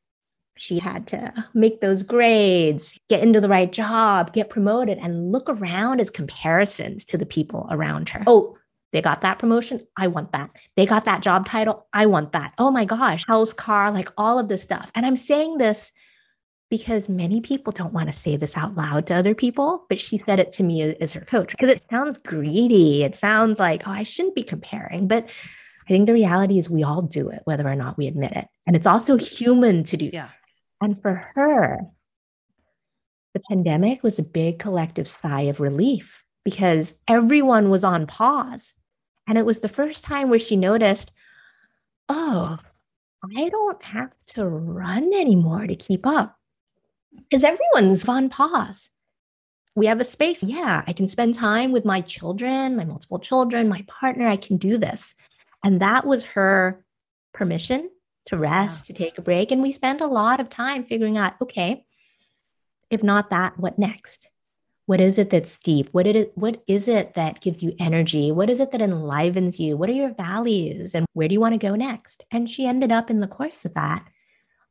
She 0.56 0.78
had 0.80 1.06
to 1.08 1.32
make 1.54 1.80
those 1.80 2.02
grades, 2.02 2.98
get 3.08 3.22
into 3.22 3.40
the 3.40 3.48
right 3.48 3.70
job, 3.70 4.32
get 4.32 4.50
promoted, 4.50 4.98
and 4.98 5.30
look 5.30 5.48
around 5.48 6.00
as 6.00 6.10
comparisons 6.10 7.04
to 7.06 7.18
the 7.18 7.26
people 7.26 7.68
around 7.70 8.08
her. 8.08 8.24
Oh, 8.26 8.58
they 8.92 9.02
got 9.02 9.20
that 9.20 9.38
promotion. 9.38 9.86
I 9.96 10.08
want 10.08 10.32
that. 10.32 10.50
They 10.76 10.86
got 10.86 11.04
that 11.04 11.22
job 11.22 11.46
title. 11.46 11.86
I 11.92 12.06
want 12.06 12.32
that. 12.32 12.54
Oh 12.58 12.70
my 12.70 12.84
gosh, 12.84 13.24
house, 13.26 13.52
car, 13.52 13.92
like 13.92 14.10
all 14.16 14.38
of 14.38 14.48
this 14.48 14.62
stuff. 14.62 14.90
And 14.94 15.06
I'm 15.06 15.16
saying 15.16 15.58
this 15.58 15.92
because 16.70 17.08
many 17.08 17.40
people 17.40 17.72
don't 17.72 17.92
want 17.92 18.10
to 18.10 18.18
say 18.18 18.36
this 18.36 18.56
out 18.56 18.74
loud 18.74 19.06
to 19.06 19.14
other 19.14 19.34
people, 19.34 19.84
but 19.88 20.00
she 20.00 20.18
said 20.18 20.38
it 20.38 20.52
to 20.52 20.62
me 20.62 20.82
as 20.96 21.12
her 21.12 21.20
coach 21.20 21.50
because 21.50 21.70
it 21.70 21.84
sounds 21.90 22.18
greedy. 22.18 23.04
It 23.04 23.16
sounds 23.16 23.58
like, 23.58 23.86
oh, 23.86 23.92
I 23.92 24.02
shouldn't 24.02 24.34
be 24.34 24.42
comparing. 24.42 25.06
But 25.06 25.28
I 25.88 25.92
think 25.92 26.06
the 26.06 26.12
reality 26.12 26.58
is 26.58 26.68
we 26.68 26.84
all 26.84 27.00
do 27.00 27.30
it, 27.30 27.40
whether 27.44 27.66
or 27.66 27.74
not 27.74 27.96
we 27.96 28.06
admit 28.06 28.32
it. 28.32 28.46
And 28.66 28.76
it's 28.76 28.86
also 28.86 29.16
human 29.16 29.84
to 29.84 29.96
do. 29.96 30.10
Yeah. 30.12 30.28
And 30.82 31.00
for 31.00 31.14
her, 31.34 31.80
the 33.32 33.40
pandemic 33.48 34.02
was 34.02 34.18
a 34.18 34.22
big 34.22 34.58
collective 34.58 35.08
sigh 35.08 35.42
of 35.42 35.60
relief 35.60 36.22
because 36.44 36.94
everyone 37.08 37.70
was 37.70 37.84
on 37.84 38.06
pause. 38.06 38.74
And 39.26 39.38
it 39.38 39.46
was 39.46 39.60
the 39.60 39.68
first 39.68 40.04
time 40.04 40.28
where 40.28 40.38
she 40.38 40.56
noticed, 40.56 41.10
oh, 42.08 42.58
I 43.36 43.48
don't 43.48 43.82
have 43.82 44.12
to 44.28 44.44
run 44.44 45.12
anymore 45.14 45.66
to 45.66 45.74
keep 45.74 46.06
up 46.06 46.36
because 47.30 47.44
everyone's 47.44 48.06
on 48.06 48.28
pause. 48.28 48.90
We 49.74 49.86
have 49.86 50.00
a 50.00 50.04
space. 50.04 50.42
Yeah, 50.42 50.82
I 50.86 50.92
can 50.92 51.08
spend 51.08 51.34
time 51.34 51.72
with 51.72 51.84
my 51.84 52.02
children, 52.02 52.76
my 52.76 52.84
multiple 52.84 53.18
children, 53.18 53.68
my 53.68 53.84
partner. 53.86 54.28
I 54.28 54.36
can 54.36 54.58
do 54.58 54.76
this. 54.76 55.14
And 55.64 55.80
that 55.80 56.06
was 56.06 56.24
her 56.24 56.84
permission 57.34 57.90
to 58.26 58.36
rest, 58.36 58.88
yeah. 58.88 58.96
to 58.96 59.02
take 59.02 59.18
a 59.18 59.22
break. 59.22 59.50
And 59.50 59.62
we 59.62 59.72
spent 59.72 60.00
a 60.00 60.06
lot 60.06 60.40
of 60.40 60.50
time 60.50 60.84
figuring 60.84 61.18
out 61.18 61.34
okay, 61.42 61.84
if 62.90 63.02
not 63.02 63.30
that, 63.30 63.58
what 63.58 63.78
next? 63.78 64.28
What 64.86 65.00
is 65.00 65.18
it 65.18 65.28
that's 65.28 65.58
deep? 65.58 65.90
What, 65.92 66.06
it, 66.06 66.32
what 66.34 66.62
is 66.66 66.88
it 66.88 67.14
that 67.14 67.42
gives 67.42 67.62
you 67.62 67.74
energy? 67.78 68.32
What 68.32 68.48
is 68.48 68.58
it 68.58 68.70
that 68.70 68.80
enlivens 68.80 69.60
you? 69.60 69.76
What 69.76 69.90
are 69.90 69.94
your 69.94 70.14
values? 70.14 70.94
And 70.94 71.04
where 71.12 71.28
do 71.28 71.34
you 71.34 71.40
want 71.40 71.52
to 71.52 71.58
go 71.58 71.74
next? 71.74 72.24
And 72.30 72.48
she 72.48 72.66
ended 72.66 72.90
up 72.90 73.10
in 73.10 73.20
the 73.20 73.26
course 73.26 73.66
of 73.66 73.74
that 73.74 74.08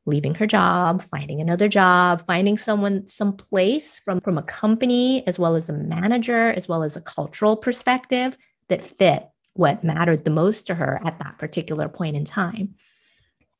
leaving 0.07 0.33
her 0.35 0.47
job, 0.47 1.03
finding 1.03 1.41
another 1.41 1.67
job, 1.67 2.21
finding 2.25 2.57
someone, 2.57 3.07
some 3.07 3.33
place 3.33 3.99
from, 3.99 4.21
from 4.21 4.37
a 4.37 4.43
company, 4.43 5.27
as 5.27 5.37
well 5.37 5.55
as 5.55 5.69
a 5.69 5.73
manager, 5.73 6.51
as 6.53 6.67
well 6.67 6.81
as 6.81 6.95
a 6.95 7.01
cultural 7.01 7.57
perspective 7.57 8.37
that 8.69 8.83
fit 8.83 9.27
what 9.57 9.83
mattered 9.83 10.23
the 10.23 10.31
most 10.31 10.67
to 10.67 10.75
her 10.75 10.99
at 11.05 11.19
that 11.19 11.37
particular 11.37 11.89
point 11.89 12.15
in 12.15 12.25
time. 12.25 12.75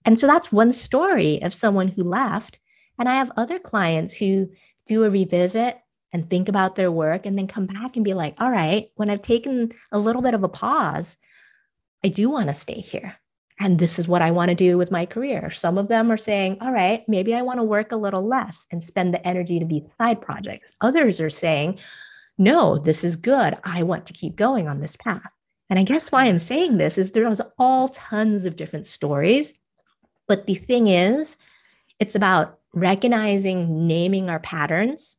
And 0.05 0.19
so 0.19 0.27
that's 0.27 0.51
one 0.51 0.73
story 0.73 1.41
of 1.41 1.53
someone 1.53 1.87
who 1.89 2.03
left. 2.03 2.59
And 2.97 3.09
I 3.09 3.15
have 3.15 3.31
other 3.35 3.59
clients 3.59 4.15
who 4.15 4.49
do 4.85 5.03
a 5.03 5.09
revisit 5.09 5.77
and 6.13 6.29
think 6.29 6.47
about 6.47 6.75
their 6.75 6.91
work 6.91 7.25
and 7.25 7.37
then 7.37 7.47
come 7.47 7.65
back 7.65 7.95
and 7.95 8.05
be 8.05 8.13
like, 8.13 8.35
all 8.39 8.49
right, 8.49 8.85
when 8.95 9.09
I've 9.09 9.21
taken 9.21 9.73
a 9.91 9.99
little 9.99 10.21
bit 10.21 10.33
of 10.33 10.43
a 10.43 10.49
pause, 10.49 11.17
I 12.03 12.07
do 12.07 12.29
want 12.29 12.47
to 12.47 12.53
stay 12.53 12.79
here 12.79 13.17
and 13.59 13.79
this 13.79 13.97
is 13.97 14.07
what 14.07 14.21
I 14.21 14.31
want 14.31 14.49
to 14.49 14.55
do 14.55 14.77
with 14.77 14.91
my 14.91 15.05
career. 15.05 15.49
Some 15.49 15.77
of 15.77 15.87
them 15.87 16.11
are 16.11 16.17
saying, 16.17 16.57
all 16.61 16.71
right, 16.71 17.03
maybe 17.07 17.33
I 17.33 17.41
want 17.41 17.59
to 17.59 17.63
work 17.63 17.91
a 17.91 17.97
little 17.97 18.25
less 18.25 18.65
and 18.71 18.83
spend 18.83 19.13
the 19.13 19.27
energy 19.27 19.59
to 19.59 19.65
these 19.65 19.83
side 19.97 20.21
projects. 20.21 20.67
Others 20.81 21.19
are 21.21 21.29
saying, 21.29 21.79
no, 22.37 22.77
this 22.77 23.03
is 23.03 23.15
good. 23.15 23.55
I 23.63 23.83
want 23.83 24.05
to 24.07 24.13
keep 24.13 24.35
going 24.35 24.67
on 24.67 24.79
this 24.79 24.95
path. 24.95 25.31
And 25.69 25.77
I 25.77 25.83
guess 25.83 26.11
why 26.11 26.25
I'm 26.25 26.39
saying 26.39 26.77
this 26.77 26.97
is 26.97 27.11
there 27.11 27.25
there's 27.25 27.41
all 27.57 27.89
tons 27.89 28.45
of 28.45 28.55
different 28.55 28.87
stories. 28.87 29.53
But 30.27 30.45
the 30.45 30.55
thing 30.55 30.87
is, 30.87 31.37
it's 31.99 32.15
about 32.15 32.59
recognizing, 32.73 33.87
naming 33.87 34.29
our 34.29 34.39
patterns 34.39 35.17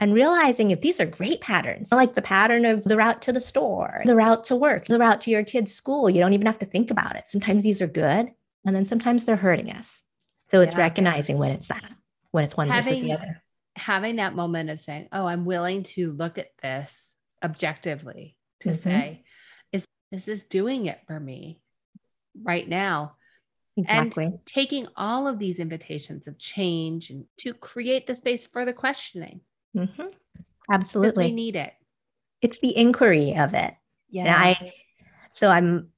and 0.00 0.14
realizing 0.14 0.70
if 0.70 0.80
these 0.80 0.98
are 0.98 1.06
great 1.06 1.40
patterns, 1.40 1.92
like 1.92 2.14
the 2.14 2.22
pattern 2.22 2.64
of 2.64 2.84
the 2.84 2.96
route 2.96 3.22
to 3.22 3.32
the 3.32 3.40
store, 3.40 4.00
the 4.04 4.16
route 4.16 4.44
to 4.44 4.56
work, 4.56 4.86
the 4.86 4.98
route 4.98 5.20
to 5.22 5.30
your 5.30 5.44
kid's 5.44 5.74
school, 5.74 6.08
you 6.08 6.20
don't 6.20 6.32
even 6.32 6.46
have 6.46 6.58
to 6.58 6.66
think 6.66 6.90
about 6.90 7.16
it. 7.16 7.28
Sometimes 7.28 7.62
these 7.62 7.82
are 7.82 7.86
good, 7.86 8.30
and 8.64 8.74
then 8.74 8.86
sometimes 8.86 9.24
they're 9.24 9.36
hurting 9.36 9.70
us. 9.70 10.02
So 10.50 10.62
it's 10.62 10.74
yeah. 10.74 10.80
recognizing 10.80 11.38
when 11.38 11.52
it's 11.52 11.68
that, 11.68 11.92
when 12.30 12.44
it's 12.44 12.56
one 12.56 12.68
having, 12.68 12.94
versus 12.94 13.02
the 13.02 13.12
other. 13.12 13.42
Having 13.76 14.16
that 14.16 14.34
moment 14.34 14.70
of 14.70 14.80
saying, 14.80 15.08
"Oh, 15.12 15.26
I'm 15.26 15.44
willing 15.44 15.82
to 15.94 16.12
look 16.12 16.38
at 16.38 16.50
this 16.62 17.14
objectively 17.44 18.36
to 18.60 18.70
mm-hmm. 18.70 18.82
say, 18.82 19.24
is 20.12 20.28
is 20.28 20.42
doing 20.44 20.86
it 20.86 21.00
for 21.06 21.18
me 21.18 21.60
right 22.42 22.68
now?" 22.68 23.16
Exactly. 23.76 24.24
And 24.24 24.44
taking 24.44 24.88
all 24.96 25.26
of 25.26 25.38
these 25.38 25.58
invitations 25.58 26.26
of 26.26 26.38
change 26.38 27.08
and 27.10 27.24
to 27.38 27.54
create 27.54 28.06
the 28.06 28.16
space 28.16 28.46
for 28.46 28.64
the 28.64 28.72
questioning 28.72 29.40
Mm-hmm. 29.76 30.06
Absolutely. 30.70 31.26
We 31.26 31.32
need 31.32 31.56
it. 31.56 31.72
It's 32.42 32.58
the 32.58 32.76
inquiry 32.76 33.36
of 33.36 33.54
it. 33.54 33.74
Yeah. 34.10 34.24
And 34.24 34.34
I, 34.34 34.72
so 35.32 35.48
I'm, 35.48 35.88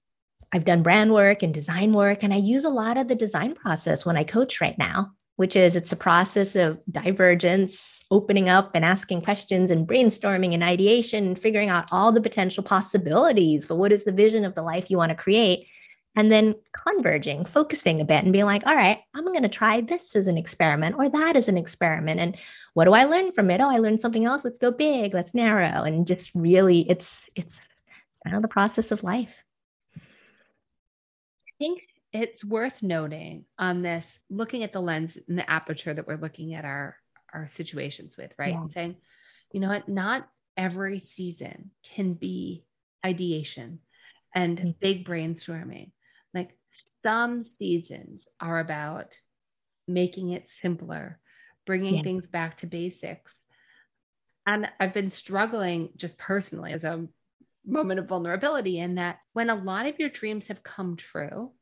I've 0.52 0.64
done 0.64 0.82
brand 0.82 1.12
work 1.12 1.42
and 1.42 1.54
design 1.54 1.92
work, 1.92 2.22
and 2.22 2.32
I 2.32 2.36
use 2.36 2.64
a 2.64 2.70
lot 2.70 2.98
of 2.98 3.08
the 3.08 3.14
design 3.14 3.54
process 3.54 4.04
when 4.04 4.16
I 4.16 4.24
coach 4.24 4.60
right 4.60 4.76
now, 4.76 5.12
which 5.36 5.56
is 5.56 5.76
it's 5.76 5.92
a 5.92 5.96
process 5.96 6.54
of 6.54 6.78
divergence, 6.90 8.00
opening 8.10 8.48
up 8.48 8.72
and 8.74 8.84
asking 8.84 9.22
questions 9.22 9.70
and 9.70 9.88
brainstorming 9.88 10.54
and 10.54 10.62
ideation 10.62 11.26
and 11.26 11.38
figuring 11.38 11.70
out 11.70 11.88
all 11.90 12.12
the 12.12 12.20
potential 12.20 12.62
possibilities 12.62 13.66
for 13.66 13.74
what 13.74 13.92
is 13.92 14.04
the 14.04 14.12
vision 14.12 14.44
of 14.44 14.54
the 14.54 14.62
life 14.62 14.90
you 14.90 14.96
want 14.96 15.10
to 15.10 15.16
create 15.16 15.66
and 16.14 16.30
then 16.30 16.54
converging, 16.72 17.44
focusing 17.46 18.00
a 18.00 18.04
bit 18.04 18.22
and 18.22 18.32
being 18.32 18.44
like, 18.44 18.66
all 18.66 18.74
right, 18.74 18.98
I'm 19.14 19.24
going 19.24 19.42
to 19.42 19.48
try 19.48 19.80
this 19.80 20.14
as 20.14 20.26
an 20.26 20.36
experiment 20.36 20.96
or 20.98 21.08
that 21.08 21.36
as 21.36 21.48
an 21.48 21.56
experiment. 21.56 22.20
And 22.20 22.36
what 22.74 22.84
do 22.84 22.92
I 22.92 23.04
learn 23.04 23.32
from 23.32 23.50
it? 23.50 23.60
Oh, 23.60 23.70
I 23.70 23.78
learned 23.78 24.00
something 24.00 24.26
else. 24.26 24.42
Let's 24.44 24.58
go 24.58 24.70
big, 24.70 25.14
let's 25.14 25.32
narrow. 25.32 25.82
And 25.84 26.06
just 26.06 26.30
really, 26.34 26.88
it's, 26.90 27.22
it's 27.34 27.60
kind 28.24 28.36
of 28.36 28.42
the 28.42 28.48
process 28.48 28.90
of 28.90 29.02
life. 29.02 29.42
I 29.96 30.00
think 31.58 31.82
it's 32.12 32.44
worth 32.44 32.82
noting 32.82 33.44
on 33.58 33.82
this, 33.82 34.20
looking 34.28 34.62
at 34.62 34.72
the 34.72 34.80
lens 34.80 35.16
and 35.28 35.38
the 35.38 35.48
aperture 35.48 35.94
that 35.94 36.06
we're 36.06 36.16
looking 36.16 36.54
at 36.54 36.64
our, 36.64 36.96
our 37.32 37.46
situations 37.48 38.16
with, 38.16 38.32
right? 38.38 38.52
Yeah. 38.52 38.60
And 38.60 38.72
saying, 38.72 38.96
you 39.52 39.60
know 39.60 39.68
what, 39.68 39.88
not 39.88 40.28
every 40.56 40.98
season 40.98 41.70
can 41.94 42.14
be 42.14 42.64
ideation 43.04 43.78
and 44.34 44.58
mm-hmm. 44.58 44.70
big 44.80 45.06
brainstorming 45.06 45.90
like 46.34 46.56
some 47.04 47.44
seasons 47.58 48.22
are 48.40 48.58
about 48.58 49.16
making 49.86 50.30
it 50.30 50.48
simpler, 50.48 51.18
bringing 51.66 51.96
yeah. 51.96 52.02
things 52.02 52.26
back 52.26 52.58
to 52.58 52.66
basics. 52.66 53.34
And 54.46 54.68
I've 54.80 54.94
been 54.94 55.10
struggling 55.10 55.90
just 55.96 56.18
personally 56.18 56.72
as 56.72 56.84
a 56.84 57.06
moment 57.64 58.00
of 58.00 58.08
vulnerability 58.08 58.78
in 58.78 58.96
that 58.96 59.18
when 59.32 59.50
a 59.50 59.54
lot 59.54 59.86
of 59.86 59.98
your 59.98 60.08
dreams 60.08 60.48
have 60.48 60.62
come 60.62 60.96
true, 60.96 61.52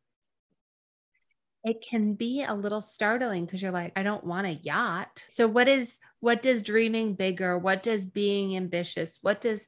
it 1.65 1.85
can 1.87 2.15
be 2.15 2.43
a 2.43 2.55
little 2.55 2.81
startling 2.81 3.45
because 3.45 3.61
you're 3.61 3.71
like, 3.71 3.93
I 3.97 4.03
don't 4.03 4.25
want 4.25 4.47
a 4.47 4.53
yacht. 4.63 5.23
So 5.33 5.47
what 5.47 5.69
is 5.69 5.99
what 6.21 6.43
does 6.43 6.63
dreaming 6.63 7.15
bigger? 7.15 7.59
What 7.59 7.83
does 7.83 8.05
being 8.05 8.57
ambitious? 8.57 9.19
What 9.23 9.41
does 9.41 9.63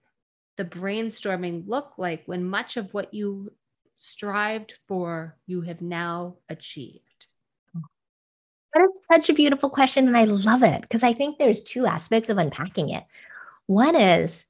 the 0.57 0.65
brainstorming 0.65 1.67
look 1.67 1.95
like 1.99 2.23
when 2.27 2.45
much 2.45 2.77
of 2.77 2.93
what 2.93 3.13
you 3.13 3.53
strived 3.97 4.75
for, 4.89 5.37
you 5.47 5.63
have 5.63 5.81
now 5.81 6.37
achieved? 6.49 7.27
That 8.75 8.83
is 8.85 9.03
such 9.11 9.29
a 9.31 9.35
beautiful 9.35 9.69
question. 9.69 10.07
And 10.07 10.17
I 10.17 10.25
love 10.25 10.63
it 10.63 10.81
because 10.83 11.03
I 11.03 11.13
think 11.13 11.39
there's 11.39 11.63
two 11.63 11.87
aspects 11.87 12.31
of 12.31 12.39
unpacking 12.39 12.89
it. 12.89 13.05
One 13.67 13.97
is, 13.97 14.47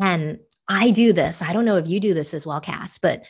and 0.00 0.38
I 0.68 0.90
do 0.90 1.12
this, 1.12 1.42
I 1.42 1.52
don't 1.52 1.64
know 1.64 1.76
if 1.76 1.88
you 1.88 2.00
do 2.00 2.14
this 2.14 2.34
as 2.34 2.46
well, 2.46 2.60
Cass, 2.60 2.98
but 2.98 3.22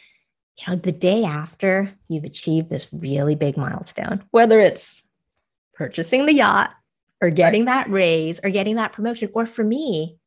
you 0.59 0.73
know, 0.73 0.77
the 0.77 0.93
day 0.93 1.25
after 1.25 1.93
you've 2.09 2.25
achieved 2.25 2.69
this 2.69 2.89
really 2.93 3.35
big 3.35 3.57
milestone, 3.57 4.23
whether 4.31 4.61
it's 4.61 5.03
purchasing 5.75 6.27
the 6.27 6.35
yacht 6.35 6.71
or 7.21 7.31
getting 7.31 7.65
right. 7.65 7.87
that 7.87 7.91
raise 7.91 8.41
or 8.45 8.51
getting 8.51 8.77
that 8.77 8.93
promotion, 8.93 9.31
or 9.35 9.47
for 9.47 9.65
me, 9.65 10.19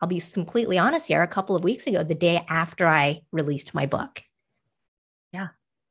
I'll 0.00 0.08
be 0.08 0.20
completely 0.20 0.78
honest 0.78 1.08
here, 1.08 1.22
a 1.22 1.28
couple 1.28 1.56
of 1.56 1.64
weeks 1.64 1.86
ago, 1.86 2.04
the 2.04 2.14
day 2.14 2.44
after 2.48 2.86
I 2.86 3.22
released 3.32 3.74
my 3.74 3.86
book. 3.86 4.22
Yeah. 5.32 5.48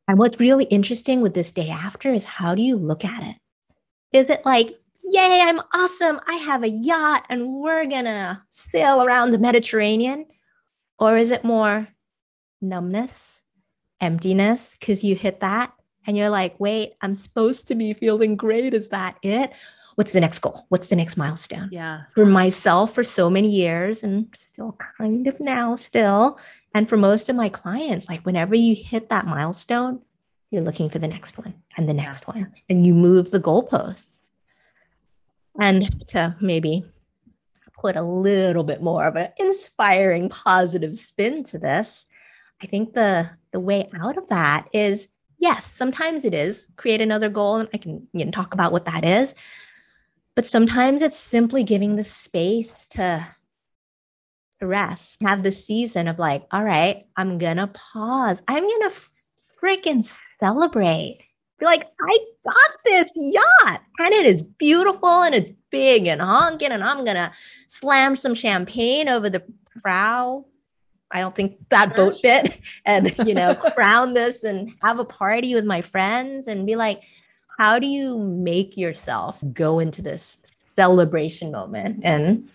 And 0.08 0.20
what's 0.20 0.39
really 0.39 0.65
interesting 0.65 1.22
with 1.22 1.34
this 1.34 1.51
day 1.51 1.70
after 1.70 2.13
is 2.13 2.25
how 2.25 2.56
do 2.56 2.62
you 2.62 2.75
look 2.75 3.04
at 3.04 3.24
it? 3.24 3.36
Is 4.18 4.30
it 4.30 4.46
like, 4.46 4.70
yay, 5.04 5.42
I'm 5.42 5.60
awesome. 5.74 6.20
I 6.27 6.36
have 6.36 6.63
a 6.63 6.70
yacht 6.70 7.25
and 7.30 7.48
we're 7.48 7.86
going 7.86 8.06
to 8.06 8.42
sail 8.51 9.04
around 9.04 9.32
the 9.32 9.39
Mediterranean? 9.39 10.25
Or 11.00 11.18
is 11.18 11.32
it 11.32 11.44
more 11.44 11.88
numbness, 12.62 13.35
emptiness, 14.02 14.78
because 14.80 15.04
you 15.04 15.16
hit 15.16 15.40
that 15.40 15.74
and 16.08 16.18
you're 16.18 16.30
like, 16.30 16.60
wait, 16.60 16.94
I'm 17.02 17.16
supposed 17.16 17.68
to 17.68 17.75
be 17.75 17.94
feeling 17.94 18.36
great. 18.36 18.74
Is 18.74 18.90
that 18.90 19.18
it? 19.22 19.52
What's 19.96 20.14
the 20.14 20.20
next 20.20 20.40
goal? 20.40 20.66
What's 20.70 20.90
the 20.90 20.96
next 20.96 21.16
milestone? 21.16 21.70
Yeah. 21.72 22.04
For 22.14 22.25
myself, 22.25 22.94
for 22.94 23.04
so 23.04 23.30
many 23.30 23.50
years, 23.50 24.04
and 24.04 24.28
still 24.36 24.78
kind 24.98 25.25
of 25.25 25.40
now, 25.40 25.78
still, 25.78 26.38
and 26.74 26.90
for 26.90 26.98
most 26.98 27.30
of 27.30 27.36
my 27.38 27.48
clients, 27.48 28.10
like 28.10 28.25
whenever 28.25 28.56
you 28.56 28.75
hit 28.75 29.08
that 29.10 29.25
milestone, 29.25 30.02
you're 30.52 30.64
looking 30.64 30.90
for 30.90 31.00
the 31.00 31.08
next 31.08 31.38
one 31.38 31.54
and 31.78 31.88
the 31.88 31.94
next 31.94 32.25
yeah. 32.28 32.34
one, 32.34 32.54
and 32.70 32.86
you 32.86 32.94
move 32.94 33.32
the 33.32 33.40
goalposts. 33.40 34.06
And 35.60 36.08
to 36.10 36.36
maybe 36.42 36.84
put 37.80 37.96
a 37.96 38.02
little 38.02 38.64
bit 38.66 38.82
more 38.82 39.08
of 39.08 39.16
an 39.16 39.30
inspiring, 39.38 40.28
positive 40.28 40.98
spin 40.98 41.46
to 41.46 41.58
this, 41.58 42.06
I 42.62 42.67
think 42.67 42.93
the 42.93 43.29
the 43.51 43.59
way 43.59 43.88
out 44.00 44.17
of 44.17 44.29
that 44.29 44.67
is 44.74 45.07
yes, 45.38 45.65
sometimes 45.65 46.25
it 46.25 46.33
is 46.33 46.67
create 46.75 47.01
another 47.01 47.29
goal, 47.29 47.57
and 47.57 47.69
I 47.74 47.77
can 47.77 48.07
you 48.13 48.25
know, 48.25 48.31
talk 48.31 48.53
about 48.53 48.71
what 48.71 48.85
that 48.85 49.03
is. 49.03 49.35
But 50.35 50.45
sometimes 50.45 51.01
it's 51.01 51.17
simply 51.17 51.63
giving 51.63 51.95
the 51.95 52.03
space 52.03 52.75
to 52.91 53.27
rest, 54.62 55.17
have 55.21 55.43
the 55.43 55.51
season 55.51 56.07
of 56.07 56.19
like, 56.19 56.45
all 56.51 56.63
right, 56.63 57.05
I'm 57.15 57.38
to 57.57 57.67
pause. 57.67 58.41
I'm 58.47 58.63
to 58.89 58.91
freaking 59.62 60.05
celebrate. 60.39 61.19
Be 61.59 61.65
like, 61.65 61.88
I 62.01 62.17
got 62.43 62.77
this 62.83 63.09
yacht 63.15 63.81
and 64.00 64.13
it 64.13 64.25
is 64.25 64.43
beautiful 64.43 65.24
and 65.24 65.33
it's 65.33 65.51
big 65.69 66.07
and 66.07 66.21
honking, 66.21 66.71
and 66.71 66.83
I'm 66.83 67.05
to 67.15 67.31
slam 67.67 68.15
some 68.15 68.33
champagne 68.33 69.07
over 69.07 69.29
the 69.29 69.43
prow. 69.81 70.45
I 71.12 71.19
don't 71.19 71.35
think 71.35 71.57
that 71.69 71.95
boat 71.95 72.17
bit 72.21 72.59
and, 72.85 73.15
you 73.25 73.33
know, 73.33 73.55
crown 73.75 74.13
this 74.13 74.43
and 74.43 74.74
have 74.81 75.00
a 75.00 75.05
party 75.05 75.55
with 75.55 75.65
my 75.65 75.81
friends 75.81 76.47
and 76.47 76.65
be 76.65 76.75
like, 76.75 77.03
how 77.57 77.79
do 77.79 77.88
you 77.88 78.17
make 78.17 78.75
yourself 78.77 79.41
go 79.53 79.79
into 79.79 80.01
this 80.01 80.38
celebration 80.75 81.51
moment? 81.51 82.01
And 82.03 82.50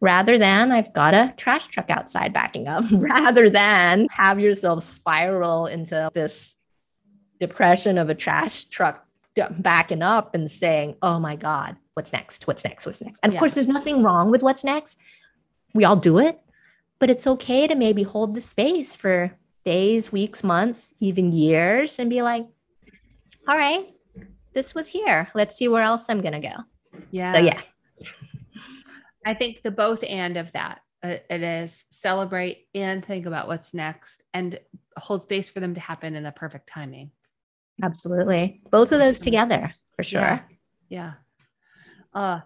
rather 0.00 0.38
than 0.38 0.72
I've 0.72 0.92
got 0.92 1.14
a 1.14 1.34
trash 1.36 1.66
truck 1.66 1.90
outside 1.90 2.32
backing 2.32 2.68
up, 2.68 2.84
rather 2.90 3.50
than 3.50 4.08
have 4.10 4.40
yourself 4.40 4.82
spiral 4.82 5.66
into 5.66 6.10
this 6.12 6.56
depression 7.40 7.98
of 7.98 8.10
a 8.10 8.14
trash 8.14 8.64
truck 8.64 9.06
backing 9.58 10.02
up 10.02 10.34
and 10.34 10.50
saying, 10.50 10.96
oh 11.02 11.18
my 11.18 11.36
God, 11.36 11.76
what's 11.94 12.12
next? 12.12 12.46
What's 12.46 12.64
next? 12.64 12.86
What's 12.86 13.00
next? 13.00 13.18
And 13.22 13.30
of 13.30 13.34
yeah. 13.34 13.40
course, 13.40 13.54
there's 13.54 13.68
nothing 13.68 14.02
wrong 14.02 14.30
with 14.30 14.42
what's 14.42 14.64
next. 14.64 14.98
We 15.74 15.84
all 15.84 15.96
do 15.96 16.18
it, 16.18 16.40
but 17.04 17.10
it's 17.10 17.26
okay 17.26 17.66
to 17.66 17.74
maybe 17.74 18.02
hold 18.02 18.34
the 18.34 18.40
space 18.40 18.96
for 18.96 19.36
days, 19.62 20.10
weeks, 20.10 20.42
months, 20.42 20.94
even 21.00 21.32
years 21.32 21.98
and 21.98 22.08
be 22.08 22.22
like, 22.22 22.46
all 23.46 23.58
right, 23.58 23.88
this 24.54 24.74
was 24.74 24.88
here. 24.88 25.28
Let's 25.34 25.54
see 25.54 25.68
where 25.68 25.82
else 25.82 26.08
I'm 26.08 26.22
going 26.22 26.40
to 26.40 26.48
go. 26.48 26.54
Yeah. 27.10 27.34
So, 27.34 27.40
yeah. 27.40 27.60
I 29.26 29.34
think 29.34 29.60
the 29.60 29.70
both 29.70 30.02
and 30.02 30.38
of 30.38 30.50
that 30.52 30.80
uh, 31.02 31.16
it 31.28 31.42
is 31.42 31.72
celebrate 31.90 32.68
and 32.74 33.04
think 33.04 33.26
about 33.26 33.48
what's 33.48 33.74
next 33.74 34.22
and 34.32 34.58
hold 34.96 35.24
space 35.24 35.50
for 35.50 35.60
them 35.60 35.74
to 35.74 35.80
happen 35.80 36.14
in 36.14 36.22
the 36.22 36.32
perfect 36.32 36.70
timing. 36.70 37.10
Absolutely. 37.82 38.62
Both 38.70 38.92
of 38.92 38.98
those 38.98 39.20
together 39.20 39.74
for 39.94 40.04
sure. 40.04 40.22
Yeah. 40.22 40.40
yeah. 40.88 41.12
Uh, 42.14 42.40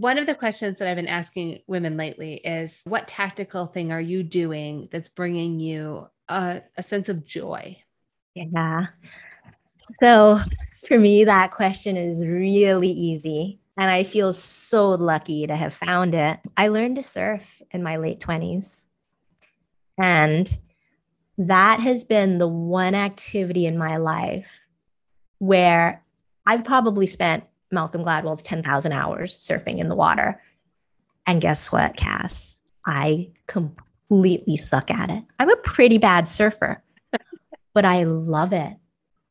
one 0.00 0.16
of 0.16 0.24
the 0.24 0.34
questions 0.34 0.78
that 0.78 0.88
I've 0.88 0.96
been 0.96 1.06
asking 1.06 1.60
women 1.66 1.98
lately 1.98 2.36
is 2.36 2.80
what 2.84 3.06
tactical 3.06 3.66
thing 3.66 3.92
are 3.92 4.00
you 4.00 4.22
doing 4.22 4.88
that's 4.90 5.10
bringing 5.10 5.60
you 5.60 6.08
a, 6.26 6.62
a 6.78 6.82
sense 6.82 7.10
of 7.10 7.26
joy? 7.26 7.76
Yeah. 8.34 8.86
So 10.02 10.40
for 10.88 10.98
me, 10.98 11.24
that 11.24 11.50
question 11.50 11.98
is 11.98 12.24
really 12.24 12.88
easy. 12.88 13.60
And 13.76 13.90
I 13.90 14.04
feel 14.04 14.32
so 14.32 14.88
lucky 14.88 15.46
to 15.46 15.54
have 15.54 15.74
found 15.74 16.14
it. 16.14 16.40
I 16.56 16.68
learned 16.68 16.96
to 16.96 17.02
surf 17.02 17.60
in 17.70 17.82
my 17.82 17.98
late 17.98 18.20
20s. 18.20 18.78
And 19.98 20.50
that 21.36 21.80
has 21.80 22.04
been 22.04 22.38
the 22.38 22.48
one 22.48 22.94
activity 22.94 23.66
in 23.66 23.76
my 23.76 23.98
life 23.98 24.60
where 25.40 26.00
I've 26.46 26.64
probably 26.64 27.06
spent 27.06 27.44
Malcolm 27.70 28.02
Gladwell's 28.02 28.42
10,000 28.42 28.92
hours 28.92 29.38
surfing 29.38 29.78
in 29.78 29.88
the 29.88 29.94
water. 29.94 30.42
And 31.26 31.40
guess 31.40 31.70
what, 31.70 31.96
Cass? 31.96 32.56
I 32.86 33.30
completely 33.46 34.56
suck 34.56 34.90
at 34.90 35.10
it. 35.10 35.24
I'm 35.38 35.50
a 35.50 35.56
pretty 35.56 35.98
bad 35.98 36.28
surfer, 36.28 36.82
but 37.74 37.84
I 37.84 38.04
love 38.04 38.52
it 38.52 38.76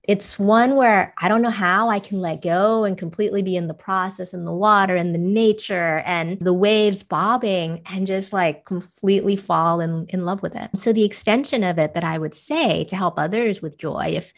it's 0.10 0.40
one 0.40 0.76
where 0.76 1.14
I 1.22 1.28
don't 1.28 1.44
know 1.44 1.52
how 1.52 1.90
I 1.90 2.00
can 2.00 2.20
let 2.20 2.42
go 2.42 2.84
and 2.84 2.98
completely 2.98 3.44
be 3.44 3.56
in 3.56 3.68
the 3.68 3.76
process 3.76 4.34
and 4.34 4.48
the 4.48 4.52
water 4.52 4.96
and 4.96 5.14
the 5.14 5.20
nature 5.20 6.00
and 6.00 6.40
the 6.40 6.52
waves 6.52 7.04
bobbing 7.04 7.84
and 7.86 8.08
just 8.08 8.34
like 8.34 8.66
completely 8.66 9.36
fall 9.36 9.80
in, 9.80 10.08
in 10.10 10.26
love 10.26 10.42
with 10.42 10.56
it. 10.56 10.72
So, 10.76 10.92
the 10.92 11.04
extension 11.04 11.64
of 11.64 11.78
it 11.78 11.94
that 11.94 12.04
I 12.04 12.18
would 12.18 12.34
say 12.34 12.86
to 12.86 12.96
help 12.96 13.20
others 13.20 13.62
with 13.62 13.78
joy, 13.78 14.14
if 14.16 14.34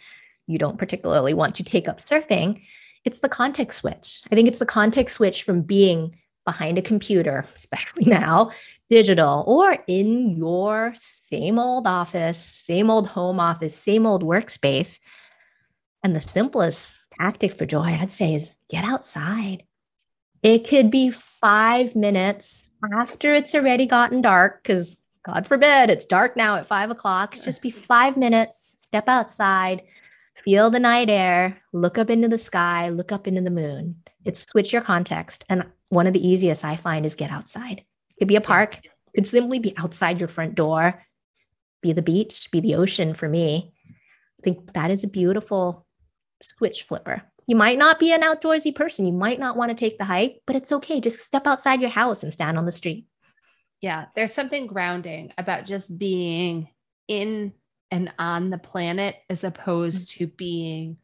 you 0.46 0.58
don't 0.58 0.77
particularly 0.77 1.34
want 1.34 1.55
to 1.55 1.63
take 1.63 1.88
up 1.88 2.01
surfing, 2.01 2.62
it's 3.05 3.20
the 3.20 3.29
context 3.29 3.79
switch. 3.79 4.22
I 4.31 4.36
think 4.36 4.48
it's 4.48 4.60
the 4.60 4.65
context 4.65 5.16
switch 5.16 5.44
from 5.44 5.61
being 5.61 6.18
behind 6.46 6.77
a 6.77 6.81
computer, 6.81 7.48
especially 7.55 8.05
now, 8.05 8.51
digital, 8.90 9.44
or 9.48 9.77
in 9.87 10.35
your 10.35 10.94
same 11.29 11.59
old 11.59 11.87
office, 11.87 12.55
same 12.66 12.90
old 12.90 13.07
home 13.07 13.40
office, 13.40 13.77
same 13.77 14.05
old 14.05 14.24
workspace 14.24 15.00
and 16.03 16.16
the 16.16 16.22
simplest 16.22 16.96
tactic 17.20 17.57
for 17.57 17.66
joy, 17.66 17.98
I'd 18.00 18.11
say, 18.11 18.35
is 18.35 18.51
get 18.70 18.83
outside. 18.83 19.64
It 20.42 20.68
could 20.68 20.90
be 20.90 21.11
five 21.11 21.96
minutes 21.96 22.70
after 22.98 23.33
it's 23.33 23.53
already 23.53 23.85
gotten 23.85 24.22
dark, 24.22 24.64
because 24.64 24.98
God 25.24 25.46
forbid 25.46 25.92
it's 25.92 26.05
dark 26.05 26.35
now 26.35 26.55
at 26.55 26.66
five 26.66 26.90
o'clock. 26.90 27.35
Just 27.35 27.61
be 27.61 27.70
five 27.70 28.18
minutes, 28.18 28.75
step 28.79 29.07
outside, 29.07 29.83
feel 30.43 30.69
the 30.69 30.79
night 30.79 31.09
air, 31.09 31.61
look 31.73 31.97
up 31.97 32.09
into 32.09 32.27
the 32.27 32.37
sky, 32.37 32.89
look 32.89 33.11
up 33.11 33.27
into 33.27 33.41
the 33.41 33.49
moon. 33.49 34.03
It's 34.25 34.45
switch 34.47 34.73
your 34.73 34.81
context. 34.81 35.45
And 35.49 35.65
one 35.89 36.07
of 36.07 36.13
the 36.13 36.27
easiest 36.27 36.63
I 36.63 36.75
find 36.75 37.05
is 37.05 37.15
get 37.15 37.31
outside. 37.31 37.83
It 38.09 38.19
could 38.19 38.27
be 38.27 38.35
a 38.35 38.41
park, 38.41 38.79
it 38.83 38.91
could 39.15 39.27
simply 39.27 39.59
be 39.59 39.77
outside 39.77 40.19
your 40.19 40.27
front 40.27 40.55
door, 40.55 41.03
be 41.81 41.93
the 41.93 42.01
beach, 42.01 42.49
be 42.51 42.59
the 42.59 42.75
ocean 42.75 43.13
for 43.13 43.27
me. 43.27 43.73
I 43.89 44.43
think 44.43 44.73
that 44.73 44.91
is 44.91 45.03
a 45.03 45.07
beautiful 45.07 45.85
switch 46.41 46.83
flipper. 46.83 47.23
You 47.47 47.55
might 47.55 47.77
not 47.77 47.99
be 47.99 48.13
an 48.13 48.21
outdoorsy 48.21 48.73
person. 48.73 49.05
You 49.05 49.13
might 49.13 49.39
not 49.39 49.57
want 49.57 49.69
to 49.69 49.75
take 49.75 49.97
the 49.97 50.05
hike, 50.05 50.41
but 50.47 50.55
it's 50.55 50.71
okay. 50.71 51.01
Just 51.01 51.19
step 51.19 51.47
outside 51.47 51.81
your 51.81 51.89
house 51.89 52.23
and 52.23 52.31
stand 52.31 52.57
on 52.57 52.65
the 52.65 52.71
street. 52.71 53.07
Yeah, 53.81 54.05
there's 54.15 54.33
something 54.33 54.67
grounding 54.67 55.33
about 55.37 55.65
just 55.65 55.95
being 55.97 56.69
in 57.07 57.53
and 57.91 58.13
on 58.17 58.49
the 58.49 58.57
planet 58.57 59.17
as 59.29 59.43
opposed 59.43 60.07
mm-hmm. 60.07 60.23
to 60.23 60.27
being 60.27 60.97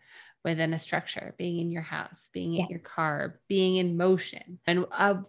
within 0.44 0.74
a 0.74 0.80
structure, 0.80 1.36
being 1.38 1.60
in 1.60 1.72
your 1.72 1.82
house, 1.82 2.30
being 2.34 2.56
in 2.56 2.68
your 2.70 2.80
car, 2.80 3.40
being 3.50 3.76
in 3.76 3.98
motion. 3.98 4.60
And 4.66 4.86
a 4.92 5.20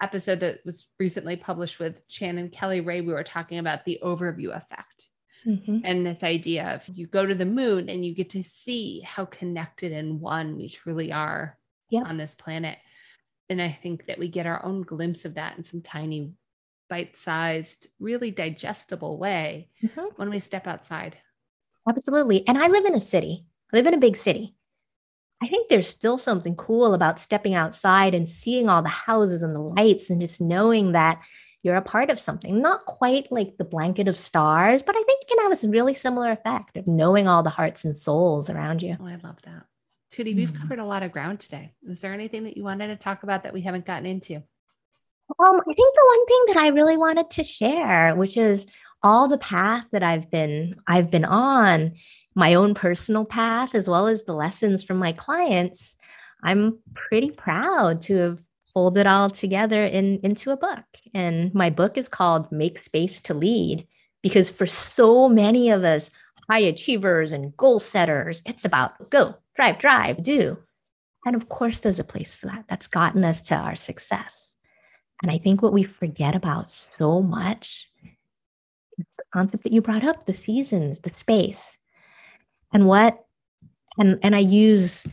episode 0.00 0.40
that 0.40 0.60
was 0.64 0.86
recently 0.98 1.36
published 1.36 1.78
with 1.78 2.00
Shannon 2.08 2.50
Kelly 2.50 2.80
Ray, 2.80 3.00
we 3.00 3.12
were 3.12 3.24
talking 3.24 3.58
about 3.58 3.84
the 3.84 3.98
overview 4.02 4.56
effect 4.56 5.08
Mm-hmm. 5.46 5.78
And 5.84 6.06
this 6.06 6.22
idea 6.22 6.74
of 6.74 6.96
you 6.96 7.06
go 7.06 7.26
to 7.26 7.34
the 7.34 7.44
moon 7.44 7.88
and 7.88 8.04
you 8.04 8.14
get 8.14 8.30
to 8.30 8.42
see 8.42 9.00
how 9.00 9.26
connected 9.26 9.92
and 9.92 10.20
one 10.20 10.56
we 10.56 10.68
truly 10.68 11.12
are 11.12 11.58
yep. 11.90 12.06
on 12.06 12.16
this 12.16 12.34
planet. 12.34 12.78
And 13.50 13.60
I 13.60 13.78
think 13.82 14.06
that 14.06 14.18
we 14.18 14.28
get 14.28 14.46
our 14.46 14.64
own 14.64 14.82
glimpse 14.82 15.24
of 15.24 15.34
that 15.34 15.58
in 15.58 15.64
some 15.64 15.82
tiny, 15.82 16.32
bite 16.88 17.16
sized, 17.16 17.88
really 17.98 18.30
digestible 18.30 19.18
way 19.18 19.68
mm-hmm. 19.82 20.06
when 20.16 20.30
we 20.30 20.40
step 20.40 20.66
outside. 20.66 21.18
Absolutely. 21.88 22.46
And 22.46 22.58
I 22.58 22.68
live 22.68 22.84
in 22.84 22.94
a 22.94 23.00
city, 23.00 23.46
I 23.72 23.76
live 23.76 23.86
in 23.86 23.94
a 23.94 23.98
big 23.98 24.16
city. 24.16 24.54
I 25.42 25.48
think 25.48 25.68
there's 25.68 25.88
still 25.88 26.16
something 26.16 26.56
cool 26.56 26.94
about 26.94 27.20
stepping 27.20 27.54
outside 27.54 28.14
and 28.14 28.28
seeing 28.28 28.68
all 28.68 28.82
the 28.82 28.88
houses 28.88 29.42
and 29.42 29.54
the 29.54 29.60
lights 29.60 30.08
and 30.08 30.20
just 30.20 30.40
knowing 30.40 30.92
that 30.92 31.20
you're 31.62 31.76
a 31.76 31.82
part 31.82 32.10
of 32.10 32.20
something, 32.20 32.60
not 32.60 32.84
quite 32.84 33.32
like 33.32 33.56
the 33.56 33.64
blanket 33.64 34.06
of 34.06 34.18
stars, 34.18 34.82
but 34.82 34.94
I 34.96 35.02
think 35.02 35.22
it 35.22 35.28
can 35.28 35.50
have 35.50 35.64
a 35.64 35.68
really 35.68 35.94
similar 35.94 36.30
effect 36.30 36.76
of 36.76 36.86
knowing 36.86 37.26
all 37.26 37.42
the 37.42 37.50
hearts 37.50 37.84
and 37.84 37.96
souls 37.96 38.50
around 38.50 38.82
you. 38.82 38.96
Oh, 39.00 39.06
I 39.06 39.16
love 39.22 39.38
that. 39.44 39.64
Tutti, 40.10 40.34
we've 40.34 40.50
mm. 40.50 40.60
covered 40.60 40.78
a 40.78 40.84
lot 40.84 41.02
of 41.02 41.10
ground 41.10 41.40
today. 41.40 41.72
Is 41.88 42.00
there 42.00 42.12
anything 42.14 42.44
that 42.44 42.56
you 42.56 42.62
wanted 42.62 42.88
to 42.88 42.96
talk 42.96 43.22
about 43.22 43.42
that 43.42 43.54
we 43.54 43.62
haven't 43.62 43.86
gotten 43.86 44.06
into? 44.06 44.42
Um, 45.38 45.60
I 45.60 45.74
think 45.74 45.94
the 45.94 46.06
one 46.06 46.26
thing 46.26 46.44
that 46.48 46.56
I 46.58 46.68
really 46.68 46.96
wanted 46.96 47.30
to 47.30 47.44
share, 47.44 48.14
which 48.14 48.36
is 48.36 48.66
all 49.02 49.28
the 49.28 49.38
path 49.38 49.86
that 49.92 50.02
I've 50.02 50.30
been 50.30 50.76
I've 50.86 51.10
been 51.10 51.24
on, 51.24 51.94
my 52.34 52.54
own 52.54 52.74
personal 52.74 53.24
path 53.24 53.74
as 53.74 53.88
well 53.88 54.06
as 54.06 54.24
the 54.24 54.34
lessons 54.34 54.82
from 54.82 54.98
my 54.98 55.12
clients. 55.12 55.96
I'm 56.42 56.78
pretty 56.94 57.30
proud 57.30 58.02
to 58.02 58.16
have 58.16 58.42
pulled 58.74 58.98
it 58.98 59.06
all 59.06 59.30
together 59.30 59.84
in 59.84 60.20
into 60.22 60.50
a 60.50 60.56
book. 60.56 60.84
And 61.14 61.54
my 61.54 61.70
book 61.70 61.96
is 61.96 62.08
called 62.08 62.52
Make 62.52 62.82
Space 62.82 63.20
to 63.22 63.34
Lead 63.34 63.86
because 64.22 64.50
for 64.50 64.66
so 64.66 65.28
many 65.28 65.70
of 65.70 65.84
us 65.84 66.10
high 66.50 66.60
achievers 66.60 67.32
and 67.32 67.56
goal 67.56 67.78
setters, 67.78 68.42
it's 68.46 68.64
about 68.64 69.10
go, 69.10 69.36
drive, 69.56 69.78
drive, 69.78 70.22
do. 70.22 70.58
And 71.24 71.34
of 71.34 71.48
course 71.48 71.78
there's 71.78 72.00
a 72.00 72.04
place 72.04 72.34
for 72.34 72.46
that. 72.46 72.64
That's 72.68 72.88
gotten 72.88 73.24
us 73.24 73.40
to 73.42 73.54
our 73.54 73.76
success. 73.76 74.53
And 75.22 75.30
I 75.30 75.38
think 75.38 75.62
what 75.62 75.72
we 75.72 75.84
forget 75.84 76.34
about 76.34 76.68
so 76.68 77.22
much 77.22 77.86
is 78.98 79.06
the 79.16 79.24
concept 79.32 79.62
that 79.64 79.72
you 79.72 79.80
brought 79.80 80.04
up, 80.04 80.26
the 80.26 80.34
seasons, 80.34 80.98
the 80.98 81.12
space. 81.12 81.78
And 82.72 82.86
what 82.86 83.24
and 83.98 84.18
and 84.22 84.34
I 84.34 84.40
use 84.40 85.06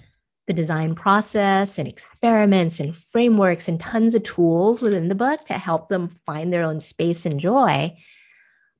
the 0.47 0.53
design 0.53 0.95
process 0.95 1.77
and 1.77 1.87
experiments 1.87 2.79
and 2.79 2.95
frameworks 2.95 3.67
and 3.67 3.79
tons 3.79 4.15
of 4.15 4.23
tools 4.23 4.81
within 4.81 5.07
the 5.07 5.15
book 5.15 5.45
to 5.45 5.53
help 5.53 5.87
them 5.87 6.09
find 6.25 6.51
their 6.51 6.63
own 6.63 6.81
space 6.81 7.25
and 7.25 7.39
joy. 7.39 7.95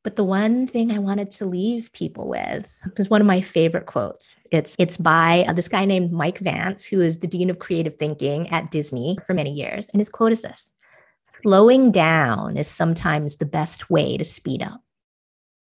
But 0.04 0.16
the 0.16 0.24
one 0.24 0.66
thing 0.66 0.92
I 0.92 0.98
wanted 0.98 1.30
to 1.32 1.46
leave 1.46 1.94
people 1.94 2.28
with 2.28 2.76
is 2.98 3.10
one 3.10 3.22
of 3.22 3.28
my 3.28 3.40
favorite 3.40 3.86
quotes. 3.86 4.34
It's 4.52 4.76
it's 4.80 4.98
by 4.98 5.46
uh, 5.48 5.54
this 5.54 5.68
guy 5.68 5.86
named 5.86 6.12
Mike 6.12 6.40
Vance, 6.40 6.86
who 6.86 7.02
is 7.02 7.20
the 7.20 7.28
dean 7.28 7.52
of 7.52 7.60
creative 7.60 7.96
thinking 7.96 8.50
at 8.50 8.72
Disney 8.72 9.18
for 9.26 9.36
many 9.36 9.52
years. 9.52 9.88
And 9.90 10.00
his 10.00 10.10
quote 10.10 10.32
is 10.32 10.42
this: 10.42 10.74
"Slowing 11.44 11.92
down 11.92 12.58
is 12.58 12.68
sometimes 12.68 13.38
the 13.38 13.46
best 13.46 13.90
way 13.90 14.18
to 14.18 14.24
speed 14.24 14.64
up." 14.64 14.82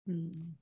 Mm. 0.08 0.52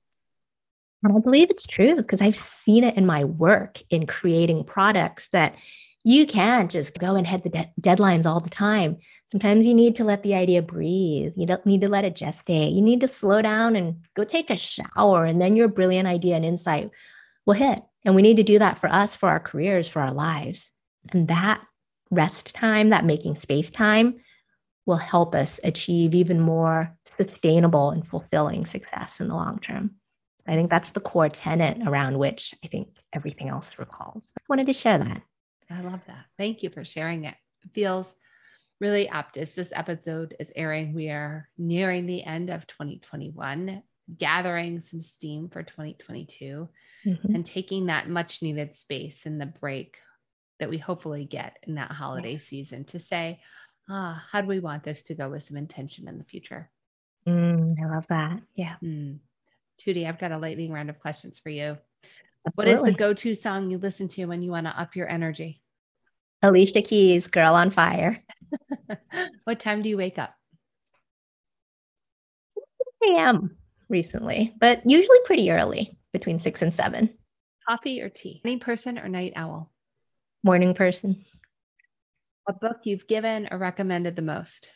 And 1.03 1.17
I 1.17 1.19
believe 1.19 1.51
it's 1.51 1.67
true 1.67 1.95
because 1.95 2.21
I've 2.21 2.35
seen 2.35 2.83
it 2.83 2.97
in 2.97 3.05
my 3.05 3.23
work 3.23 3.81
in 3.89 4.07
creating 4.07 4.63
products 4.63 5.27
that 5.29 5.55
you 6.03 6.25
can't 6.27 6.69
just 6.69 6.99
go 6.99 7.15
and 7.15 7.25
hit 7.25 7.43
the 7.43 7.49
de- 7.49 7.73
deadlines 7.81 8.25
all 8.25 8.39
the 8.39 8.49
time. 8.49 8.97
Sometimes 9.31 9.65
you 9.65 9.73
need 9.73 9.95
to 9.95 10.03
let 10.03 10.23
the 10.23 10.35
idea 10.35 10.61
breathe. 10.61 11.33
You 11.35 11.45
don't 11.47 11.65
need 11.65 11.81
to 11.81 11.89
let 11.89 12.05
it 12.05 12.15
gestate. 12.15 12.75
You 12.75 12.81
need 12.81 13.01
to 13.01 13.07
slow 13.07 13.41
down 13.41 13.75
and 13.75 14.05
go 14.15 14.23
take 14.23 14.49
a 14.49 14.55
shower, 14.55 15.25
and 15.25 15.41
then 15.41 15.55
your 15.55 15.67
brilliant 15.67 16.07
idea 16.07 16.35
and 16.35 16.45
insight 16.45 16.91
will 17.45 17.55
hit. 17.55 17.81
And 18.03 18.15
we 18.15 18.21
need 18.21 18.37
to 18.37 18.43
do 18.43 18.59
that 18.59 18.77
for 18.77 18.87
us, 18.87 19.15
for 19.15 19.29
our 19.29 19.39
careers, 19.39 19.87
for 19.87 19.99
our 19.99 20.13
lives. 20.13 20.71
And 21.11 21.27
that 21.27 21.61
rest 22.11 22.53
time, 22.53 22.89
that 22.89 23.05
making 23.05 23.35
space 23.35 23.71
time, 23.71 24.19
will 24.85 24.97
help 24.97 25.33
us 25.33 25.59
achieve 25.63 26.13
even 26.13 26.39
more 26.39 26.95
sustainable 27.05 27.91
and 27.91 28.07
fulfilling 28.07 28.65
success 28.65 29.19
in 29.19 29.27
the 29.27 29.35
long 29.35 29.59
term. 29.59 29.91
I 30.47 30.53
think 30.53 30.69
that's 30.69 30.91
the 30.91 30.99
core 30.99 31.29
tenet 31.29 31.79
around 31.87 32.19
which 32.19 32.53
I 32.63 32.67
think 32.67 32.89
everything 33.13 33.49
else 33.49 33.71
revolves. 33.77 34.33
I 34.37 34.43
wanted 34.47 34.67
to 34.67 34.73
share 34.73 34.99
that. 34.99 35.21
I 35.69 35.81
love 35.81 36.01
that. 36.07 36.25
Thank 36.37 36.61
you 36.61 36.69
for 36.69 36.85
sharing 36.85 37.25
it. 37.25 37.35
It 37.63 37.71
feels 37.73 38.05
really 38.79 39.07
apt 39.07 39.37
as 39.37 39.51
this 39.53 39.69
episode 39.73 40.35
is 40.39 40.51
airing. 40.55 40.93
We 40.93 41.09
are 41.09 41.49
nearing 41.57 42.05
the 42.05 42.23
end 42.23 42.49
of 42.49 42.67
2021, 42.67 43.81
gathering 44.17 44.81
some 44.81 45.01
steam 45.01 45.49
for 45.49 45.63
2022 45.63 46.69
mm-hmm. 47.05 47.35
and 47.35 47.45
taking 47.45 47.87
that 47.87 48.09
much 48.09 48.41
needed 48.43 48.77
space 48.77 49.25
in 49.25 49.39
the 49.39 49.47
break 49.47 49.97
that 50.59 50.69
we 50.69 50.77
hopefully 50.77 51.25
get 51.25 51.57
in 51.63 51.75
that 51.75 51.91
holiday 51.91 52.33
yeah. 52.33 52.37
season 52.37 52.83
to 52.85 52.99
say, 52.99 53.41
ah, 53.89 54.23
how 54.31 54.41
do 54.41 54.47
we 54.47 54.59
want 54.59 54.83
this 54.83 55.03
to 55.03 55.15
go 55.15 55.29
with 55.29 55.45
some 55.45 55.57
intention 55.57 56.07
in 56.07 56.17
the 56.17 56.23
future? 56.23 56.69
Mm, 57.27 57.75
I 57.83 57.93
love 57.93 58.07
that. 58.07 58.41
Yeah. 58.55 58.75
Mm. 58.83 59.19
Tutti, 59.77 60.05
I've 60.05 60.19
got 60.19 60.31
a 60.31 60.37
lightning 60.37 60.71
round 60.71 60.89
of 60.89 60.99
questions 60.99 61.39
for 61.39 61.49
you. 61.49 61.77
What 62.53 62.67
is 62.67 62.81
the 62.81 62.93
go-to 62.93 63.33
song 63.33 63.71
you 63.71 63.79
listen 63.79 64.07
to 64.09 64.25
when 64.25 64.43
you 64.43 64.51
want 64.51 64.67
to 64.67 64.79
up 64.79 64.95
your 64.95 65.09
energy? 65.09 65.61
Alicia 66.43 66.83
Keys, 66.83 67.27
Girl 67.27 67.55
on 67.55 67.71
Fire. 67.71 68.23
what 69.45 69.59
time 69.59 69.81
do 69.81 69.89
you 69.89 69.97
wake 69.97 70.19
up? 70.19 70.35
I 73.03 73.21
am 73.21 73.57
recently, 73.89 74.53
but 74.59 74.81
usually 74.85 75.17
pretty 75.25 75.49
early, 75.51 75.97
between 76.13 76.37
six 76.37 76.61
and 76.61 76.73
seven. 76.73 77.09
Coffee 77.67 78.01
or 78.01 78.09
tea? 78.09 78.41
Morning 78.43 78.59
person 78.59 78.99
or 78.99 79.07
night 79.07 79.33
owl? 79.35 79.71
Morning 80.43 80.75
person. 80.75 81.25
What 82.45 82.61
book 82.61 82.77
you've 82.83 83.07
given 83.07 83.47
or 83.49 83.57
recommended 83.57 84.15
the 84.15 84.21
most? 84.21 84.69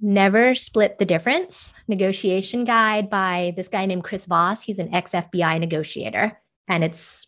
Never 0.00 0.54
Split 0.54 0.98
the 0.98 1.04
Difference 1.04 1.72
negotiation 1.86 2.64
guide 2.64 3.10
by 3.10 3.52
this 3.56 3.68
guy 3.68 3.86
named 3.86 4.04
Chris 4.04 4.26
Voss. 4.26 4.62
He's 4.62 4.78
an 4.78 4.94
ex 4.94 5.12
FBI 5.12 5.58
negotiator. 5.60 6.40
And 6.68 6.84
it's 6.84 7.26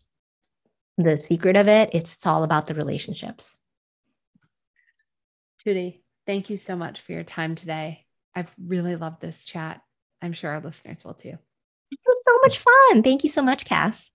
the 0.97 1.17
secret 1.27 1.57
of 1.57 1.67
it, 1.67 1.89
it's, 1.93 2.15
it's 2.15 2.25
all 2.25 2.43
about 2.43 2.67
the 2.67 2.73
relationships. 2.73 3.55
Tutti, 5.63 6.03
thank 6.25 6.49
you 6.49 6.57
so 6.57 6.75
much 6.75 7.01
for 7.01 7.11
your 7.11 7.23
time 7.23 7.55
today. 7.55 8.05
I've 8.33 8.53
really 8.61 8.95
loved 8.95 9.21
this 9.21 9.43
chat. 9.45 9.81
I'm 10.21 10.33
sure 10.33 10.51
our 10.51 10.61
listeners 10.61 11.03
will 11.03 11.13
too. 11.13 11.37
It 11.91 11.99
was 12.05 12.21
so 12.25 12.37
much 12.41 12.59
fun. 12.59 13.03
Thank 13.03 13.23
you 13.23 13.29
so 13.29 13.41
much, 13.41 13.65
Cass. 13.65 14.11